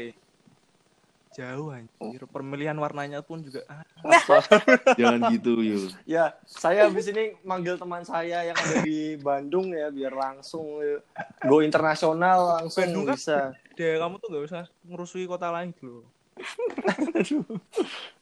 Jauh 1.38 1.70
anjir. 1.70 2.22
Pemilihan 2.34 2.74
warnanya 2.82 3.22
pun 3.22 3.46
juga 3.46 3.62
ah, 3.70 3.86
Jangan 5.00 5.30
gitu, 5.30 5.62
Yul. 5.62 5.94
Ya, 6.10 6.34
saya 6.50 6.90
habis 6.90 7.06
ini 7.14 7.38
manggil 7.46 7.78
teman 7.78 8.02
saya 8.02 8.42
yang 8.42 8.58
ada 8.58 8.82
di 8.82 9.14
Bandung 9.22 9.70
ya 9.70 9.94
biar 9.94 10.18
langsung 10.18 10.82
eh, 10.82 10.98
go 11.46 11.62
internasional 11.62 12.58
langsung 12.58 12.90
Bandung 12.90 13.06
kan? 13.06 13.18
bisa. 13.20 13.40
deh 13.78 14.02
kamu 14.02 14.18
tuh 14.18 14.28
gak 14.34 14.46
usah 14.50 14.64
ngerusui 14.82 15.30
kota 15.30 15.54
lain 15.54 15.70
gitu 15.78 16.02
loh. 16.02 16.08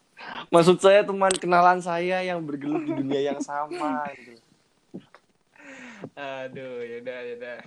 Maksud 0.50 0.78
saya 0.78 1.02
teman 1.02 1.32
kenalan 1.34 1.78
saya 1.82 2.22
yang 2.22 2.38
bergelut 2.42 2.86
di 2.86 2.92
dunia 2.94 3.20
yang 3.34 3.40
sama 3.42 4.06
gitu. 4.16 4.40
Aduh, 6.16 6.84
yaudah, 6.86 7.18
yaudah. 7.34 7.58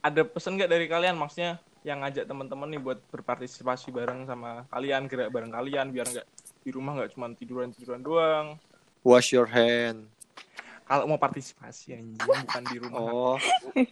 ada 0.00 0.24
pesan 0.24 0.56
nggak 0.56 0.70
dari 0.72 0.86
kalian 0.88 1.16
maksudnya 1.16 1.60
yang 1.84 2.00
ngajak 2.00 2.24
teman-teman 2.24 2.72
nih 2.72 2.80
buat 2.80 2.98
berpartisipasi 3.12 3.92
bareng 3.92 4.24
sama 4.24 4.64
kalian 4.72 5.08
gerak 5.08 5.28
bareng 5.28 5.52
kalian 5.52 5.92
biar 5.92 6.08
nggak 6.08 6.26
di 6.64 6.70
rumah 6.72 6.92
nggak 6.96 7.12
cuma 7.16 7.32
tiduran 7.36 7.72
tiduran 7.72 8.00
doang 8.00 8.56
Wash 9.00 9.32
your 9.32 9.48
hand. 9.48 10.12
Kalau 10.90 11.06
mau 11.06 11.16
partisipasi 11.16 11.94
anjing 11.94 12.18
bukan 12.18 12.62
di 12.66 12.76
rumah 12.82 12.98
Oh, 12.98 13.36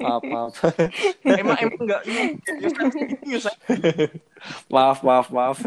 maaf, 0.02 0.22
maaf. 0.26 0.52
emang 1.22 1.54
emang 1.62 1.80
nggak 1.86 2.02
nyusahin 3.22 4.10
maaf, 4.66 4.98
maaf, 5.00 5.26
maaf. 5.30 5.58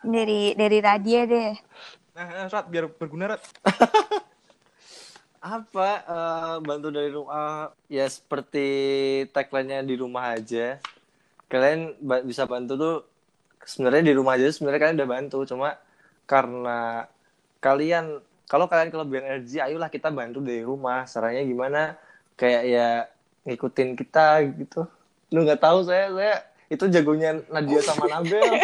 Dari 0.00 0.56
dari 0.56 0.78
Radia 0.80 1.28
deh. 1.28 1.52
nah 2.12 2.48
rat 2.48 2.64
biar 2.66 2.88
berguna 2.88 3.36
rat 3.36 3.44
Apa 5.42 5.88
eh, 6.06 6.56
bantu 6.62 6.88
dari 6.88 7.10
rumah? 7.10 7.74
Ya 7.90 8.06
seperti 8.06 8.68
tagline-nya 9.34 9.82
di 9.82 9.98
rumah 9.98 10.38
aja. 10.38 10.78
Kalian 11.50 11.98
ba- 11.98 12.22
bisa 12.22 12.46
bantu 12.46 12.72
tuh 12.78 12.96
sebenarnya 13.66 14.06
di 14.06 14.14
rumah 14.14 14.38
aja 14.38 14.46
sebenarnya 14.48 14.80
kalian 14.80 14.98
udah 15.02 15.10
bantu, 15.10 15.38
cuma 15.44 15.74
karena 16.24 17.10
kalian 17.58 18.22
kalau 18.52 18.68
kalian 18.68 18.92
kelebihan 18.92 19.24
energi, 19.24 19.56
ayolah 19.56 19.88
kita 19.88 20.12
bantu 20.12 20.44
dari 20.44 20.60
rumah. 20.60 21.08
Caranya 21.08 21.40
gimana? 21.40 21.96
Kayak 22.36 22.62
ya 22.68 22.88
ngikutin 23.48 23.96
kita 23.96 24.44
gitu. 24.60 24.84
Lu 25.32 25.40
nggak 25.40 25.56
tahu 25.56 25.80
saya 25.82 26.12
saya 26.12 26.34
itu 26.68 26.84
jagonya 26.86 27.40
Nadia 27.48 27.80
sama 27.80 28.04
Nabel. 28.06 28.60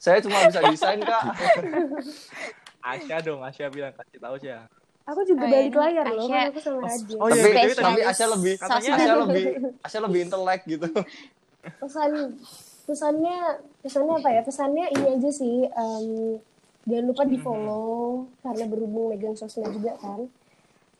saya 0.00 0.24
cuma 0.24 0.40
bisa 0.48 0.64
desain 0.64 1.00
kak. 1.00 1.22
Asya 2.80 3.20
dong 3.20 3.40
Asya 3.40 3.68
bilang 3.68 3.92
kasih 3.92 4.20
tahu 4.20 4.36
sih 4.36 4.48
ya 4.48 4.68
Aku 5.04 5.20
juga 5.20 5.44
Oh, 5.44 5.48
balik 5.48 5.72
layar 5.74 6.04
loh, 6.06 6.16
Asya- 6.18 6.32
kan 6.34 6.48
aku 6.48 6.60
sama 6.60 6.78
Nadia. 6.84 7.16
Oh, 7.16 7.28
iya, 7.28 7.42
tapi, 7.44 7.72
tapi 7.72 8.00
Asya 8.04 8.26
lebih 8.32 8.54
Katanya 8.56 8.90
Asya 8.96 9.14
lebih 9.20 9.44
Asya 9.80 9.98
lebih 10.00 10.20
intelek 10.24 10.60
gitu. 10.64 10.88
pesan 11.80 12.10
pesannya 12.84 13.36
pesannya 13.80 14.14
apa 14.16 14.28
ya 14.30 14.40
pesannya 14.40 14.84
ini 14.90 15.06
aja 15.16 15.30
sih 15.30 15.64
em, 15.64 16.06
jangan 16.84 17.04
lupa 17.10 17.22
di 17.24 17.38
follow 17.40 18.28
karena 18.44 18.64
berhubung 18.68 19.12
megang 19.12 19.36
sosmed 19.36 19.72
juga 19.72 19.96
kan. 20.00 20.28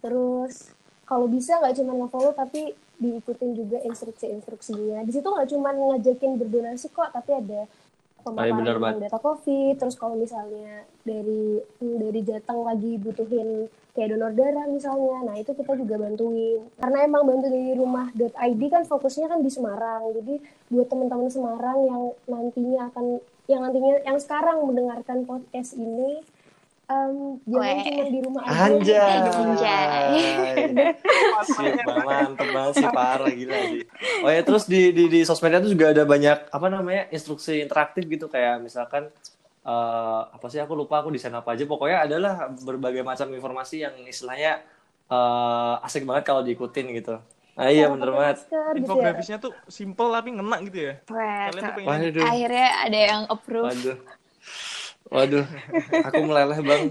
Terus 0.01 0.73
kalau 1.05 1.29
bisa 1.29 1.61
nggak 1.61 1.77
cuma 1.81 1.93
nge-follow 2.05 2.33
tapi 2.33 2.73
diikutin 2.95 3.59
juga 3.59 3.83
instruksi-instruksinya 3.83 5.03
di 5.03 5.13
situ 5.13 5.27
nggak 5.27 5.51
cuma 5.51 5.75
ngajakin 5.75 6.39
berdonasi 6.39 6.95
kok 6.95 7.11
tapi 7.11 7.35
ada 7.35 7.67
iya, 8.25 8.53
benar 8.57 8.77
pemaparan 8.81 9.03
data 9.05 9.19
covid. 9.21 9.75
Terus 9.77 9.97
kalau 10.01 10.17
misalnya 10.17 10.89
dari 11.05 11.61
dari 11.81 12.21
Jateng 12.25 12.65
lagi 12.65 12.97
butuhin 12.97 13.69
kayak 13.95 14.11
donor 14.17 14.33
darah 14.35 14.67
misalnya 14.67 15.23
nah 15.23 15.37
itu 15.37 15.53
kita 15.53 15.77
juga 15.77 16.01
bantuin. 16.01 16.65
Karena 16.81 16.99
emang 17.05 17.23
bantu 17.29 17.47
dari 17.53 17.77
rumah.id 17.77 18.63
kan 18.73 18.83
fokusnya 18.89 19.27
kan 19.29 19.41
di 19.45 19.51
Semarang. 19.53 20.17
Jadi 20.17 20.35
buat 20.73 20.89
teman-teman 20.89 21.29
Semarang 21.29 21.79
yang 21.85 22.03
nantinya 22.25 22.89
akan 22.89 23.21
yang 23.45 23.61
nantinya 23.61 24.01
yang 24.09 24.17
sekarang 24.17 24.65
mendengarkan 24.65 25.29
podcast 25.29 25.77
ini 25.77 26.25
em, 26.89 27.41
jangan 27.45 27.65
Weh. 27.65 27.85
cuma 27.85 28.05
di 28.09 28.21
rumah 28.25 28.43
aja 28.45 28.65
Anjay. 28.73 29.17
Anjay. 29.25 29.89
Sip, 31.45 31.77
mantep 31.85 32.49
banget 32.53 32.73
sih 32.81 32.89
parah 32.89 33.29
gila 33.33 33.59
sih. 33.73 33.83
Oh 34.25 34.31
ya 34.33 34.41
terus 34.45 34.65
di 34.65 34.93
di 34.97 35.09
di 35.13 35.21
sosmednya 35.25 35.61
tuh 35.61 35.73
juga 35.73 35.93
ada 35.93 36.05
banyak 36.09 36.49
apa 36.49 36.67
namanya 36.73 37.09
instruksi 37.13 37.61
interaktif 37.61 38.09
gitu 38.09 38.29
kayak 38.33 38.65
misalkan 38.65 39.09
eh, 39.65 40.21
apa 40.29 40.47
sih 40.49 40.61
aku 40.61 40.73
lupa 40.73 41.05
aku 41.05 41.13
desain 41.13 41.33
apa 41.33 41.53
aja 41.53 41.65
pokoknya 41.69 42.09
adalah 42.09 42.49
berbagai 42.53 43.05
macam 43.05 43.29
informasi 43.33 43.85
yang 43.85 43.95
istilahnya 44.09 44.61
eh, 45.09 45.75
asik 45.85 46.09
banget 46.09 46.25
kalau 46.25 46.41
diikutin 46.41 46.97
gitu. 46.97 47.21
Nah 47.55 47.69
iya 47.69 47.87
Cara 47.87 47.93
bener 47.93 48.09
banget. 48.11 48.37
masker 48.37 48.51
gitu 48.51 48.75
ya. 48.75 48.81
infografisnya 48.81 49.37
tuh 49.39 49.53
simple 49.69 50.09
tapi 50.11 50.29
ngena 50.33 50.57
gitu 50.65 50.79
ya 50.81 50.95
Wah, 51.07 51.43
kalian 51.47 51.63
tuh 51.63 51.73
pengen 51.73 51.89
Waduh. 51.89 52.25
akhirnya 52.27 52.67
ada 52.81 52.99
yang 53.01 53.21
approve. 53.27 53.67
Waduh. 53.69 53.97
Waduh. 55.07 55.45
Aku 56.03 56.21
meleleh 56.25 56.59
bang. 56.61 56.83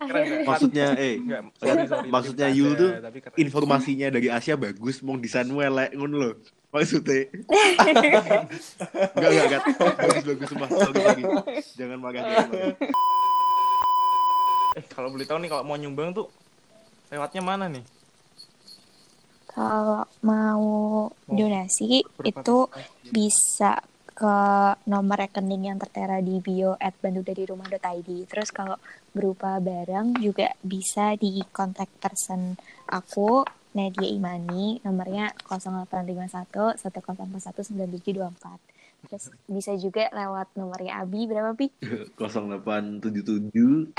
keren 0.00 0.22
nggak? 0.24 0.46
Maksudnya, 0.46 0.86
eh, 0.96 1.14
Enggak, 1.16 1.40
sorry, 1.54 1.84
sorry, 1.84 2.08
maksudnya 2.08 2.48
Yul 2.48 2.72
tuh 2.74 2.90
tapi 2.96 3.18
keren. 3.20 3.36
informasinya 3.36 4.08
dari 4.08 4.28
Asia 4.28 4.54
bagus, 4.54 5.00
mau 5.00 5.16
desain 5.16 5.44
welek 5.46 5.92
ngono 5.92 6.16
loh. 6.16 6.34
Maksudnya. 6.70 7.28
Enggak, 9.12 9.28
enggak, 9.28 9.44
enggak. 9.44 9.62
Bagus, 9.94 10.24
bagus 10.24 10.48
semua. 10.48 10.66
Jangan 11.74 11.98
marah, 11.98 12.22
jangan 12.22 12.48
marah. 12.48 12.76
eh 14.74 14.84
kalau 14.88 15.06
boleh 15.08 15.22
tahu 15.22 15.38
nih 15.38 15.48
kalau 15.48 15.62
mau 15.62 15.76
nyumbang 15.76 16.10
tuh 16.10 16.26
lewatnya 17.06 17.38
mana 17.40 17.68
nih 17.68 17.84
Kalau 19.54 20.02
mau 20.26 21.06
donasi 21.30 22.02
itu 22.26 22.58
bisa 23.06 23.78
ke 24.14 24.34
nomor 24.86 25.26
rekening 25.26 25.74
yang 25.74 25.78
tertera 25.78 26.22
di 26.22 26.38
bio 26.38 26.78
at 26.78 26.94
bandudari.rumah.id. 26.98 28.10
Terus 28.30 28.50
kalau 28.54 28.78
berupa 29.10 29.58
barang 29.58 30.22
juga 30.22 30.54
bisa 30.62 31.18
di 31.18 31.42
kontak 31.50 31.90
person 31.98 32.54
aku 32.90 33.42
Nadia 33.74 34.06
Imani 34.06 34.78
nomornya 34.86 35.34
0851 35.50 36.78
1041 36.78 37.90
9724. 37.90 38.62
Terus 39.04 39.28
bisa 39.50 39.76
juga 39.76 40.08
lewat 40.14 40.54
nomornya 40.56 41.02
Abi 41.02 41.26
berapa 41.26 41.52
Bi? 41.52 41.68
0877 42.14 43.50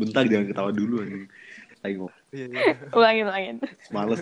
Bentar 0.00 0.24
jangan 0.24 0.46
ketawa 0.48 0.72
dulu 0.72 1.04
anjing. 1.04 1.28
Ayo, 1.84 2.08
Ulangin 2.92 3.24
ulangin. 3.24 3.56
males. 3.88 4.20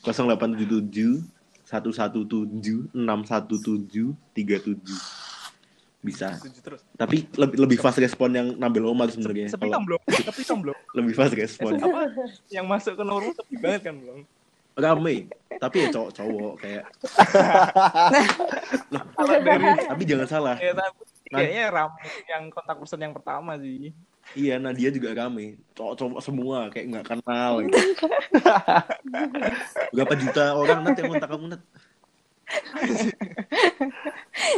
0877 0.00 1.24
117 1.64 2.90
617 2.90 4.16
37 4.32 4.80
bisa. 6.00 6.32
terus 6.64 6.80
Tapi 6.94 7.28
lebih 7.30 7.56
lebih 7.60 7.76
fast 7.76 7.98
respon 7.98 8.32
yang 8.32 8.48
Nabil 8.54 8.80
Omar 8.82 9.06
sebenarnya. 9.06 9.46
sepi 9.46 9.60
Kalau 9.62 9.74
kan 9.74 9.84
belum 9.84 10.00
sepi 10.08 10.42
kan 10.42 10.58
belum 10.58 10.76
lebih 10.96 11.12
fast 11.12 11.34
respon. 11.34 11.76
apa 11.76 12.02
yang 12.48 12.64
masuk 12.64 12.94
ke 12.94 13.02
nomor 13.02 13.22
sepi 13.30 13.54
banget 13.56 13.82
kan 13.84 13.96
belum 13.96 14.20
Rame, 14.72 15.28
tapi 15.60 15.76
ya 15.78 15.88
cowok-cowok 15.90 16.52
kayak 16.56 16.84
kalau 19.12 19.36
dari 19.44 19.66
tapi 19.84 20.02
jangan 20.04 20.26
salah. 20.26 20.56
ya, 20.56 20.72
tapi 20.72 21.04
Nah. 21.28 21.38
kayaknya 21.38 21.70
ramai 21.70 22.10
yang 22.26 22.42
kontak 22.48 22.74
person 22.74 22.98
yang 22.98 23.12
pertama 23.12 23.54
sih 23.54 23.94
Iya, 24.38 24.62
Nadia 24.62 24.90
juga 24.94 25.10
rame. 25.16 25.58
Cowok-cowok 25.74 26.20
semua 26.22 26.70
kayak 26.70 26.86
nggak 26.90 27.06
kenal 27.10 27.52
gitu. 27.66 27.76
Berapa 29.94 30.14
juta 30.18 30.44
orang 30.54 30.86
nanti 30.86 31.02
yang 31.02 31.10
kontak 31.10 31.30
kamu 31.30 31.46
Nat? 31.50 31.62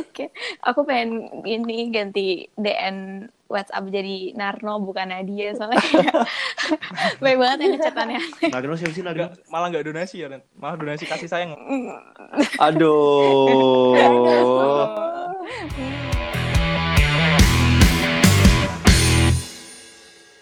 Oke, 0.09 0.33
aku 0.65 0.81
pengen 0.89 1.29
ini 1.45 1.93
ganti 1.93 2.49
DN 2.57 3.29
WhatsApp 3.53 3.85
jadi 3.93 4.33
Narno 4.33 4.81
bukan 4.81 5.13
Nadia 5.13 5.53
soalnya 5.53 5.77
kayak 5.77 6.25
baik 7.25 7.37
banget 7.37 7.59
ya 7.61 7.67
ngecatannya. 7.77 8.21
Nagno 8.49 8.75
siapa 8.81 8.93
sih? 8.97 9.05
Nggak, 9.05 9.45
malah 9.53 9.69
nggak 9.69 9.85
donasi 9.93 10.25
ya 10.25 10.33
Ren. 10.33 10.41
malah 10.57 10.81
donasi 10.81 11.05
kasih 11.05 11.29
sayang 11.29 11.53
Aduh. 12.57 13.93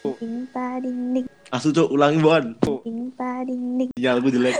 Ding 0.00 0.48
pa 0.48 0.80
ding 0.80 1.12
ding 1.12 1.26
Asu 1.52 1.76
cok, 1.76 1.92
ulangi 1.92 2.24
Bon. 2.24 2.44
ding 2.88 3.12
pa 3.12 3.44
ding 3.44 3.76
ding. 3.76 3.90
Sinyal 4.00 4.24
gue 4.24 4.32
jelek. 4.32 4.56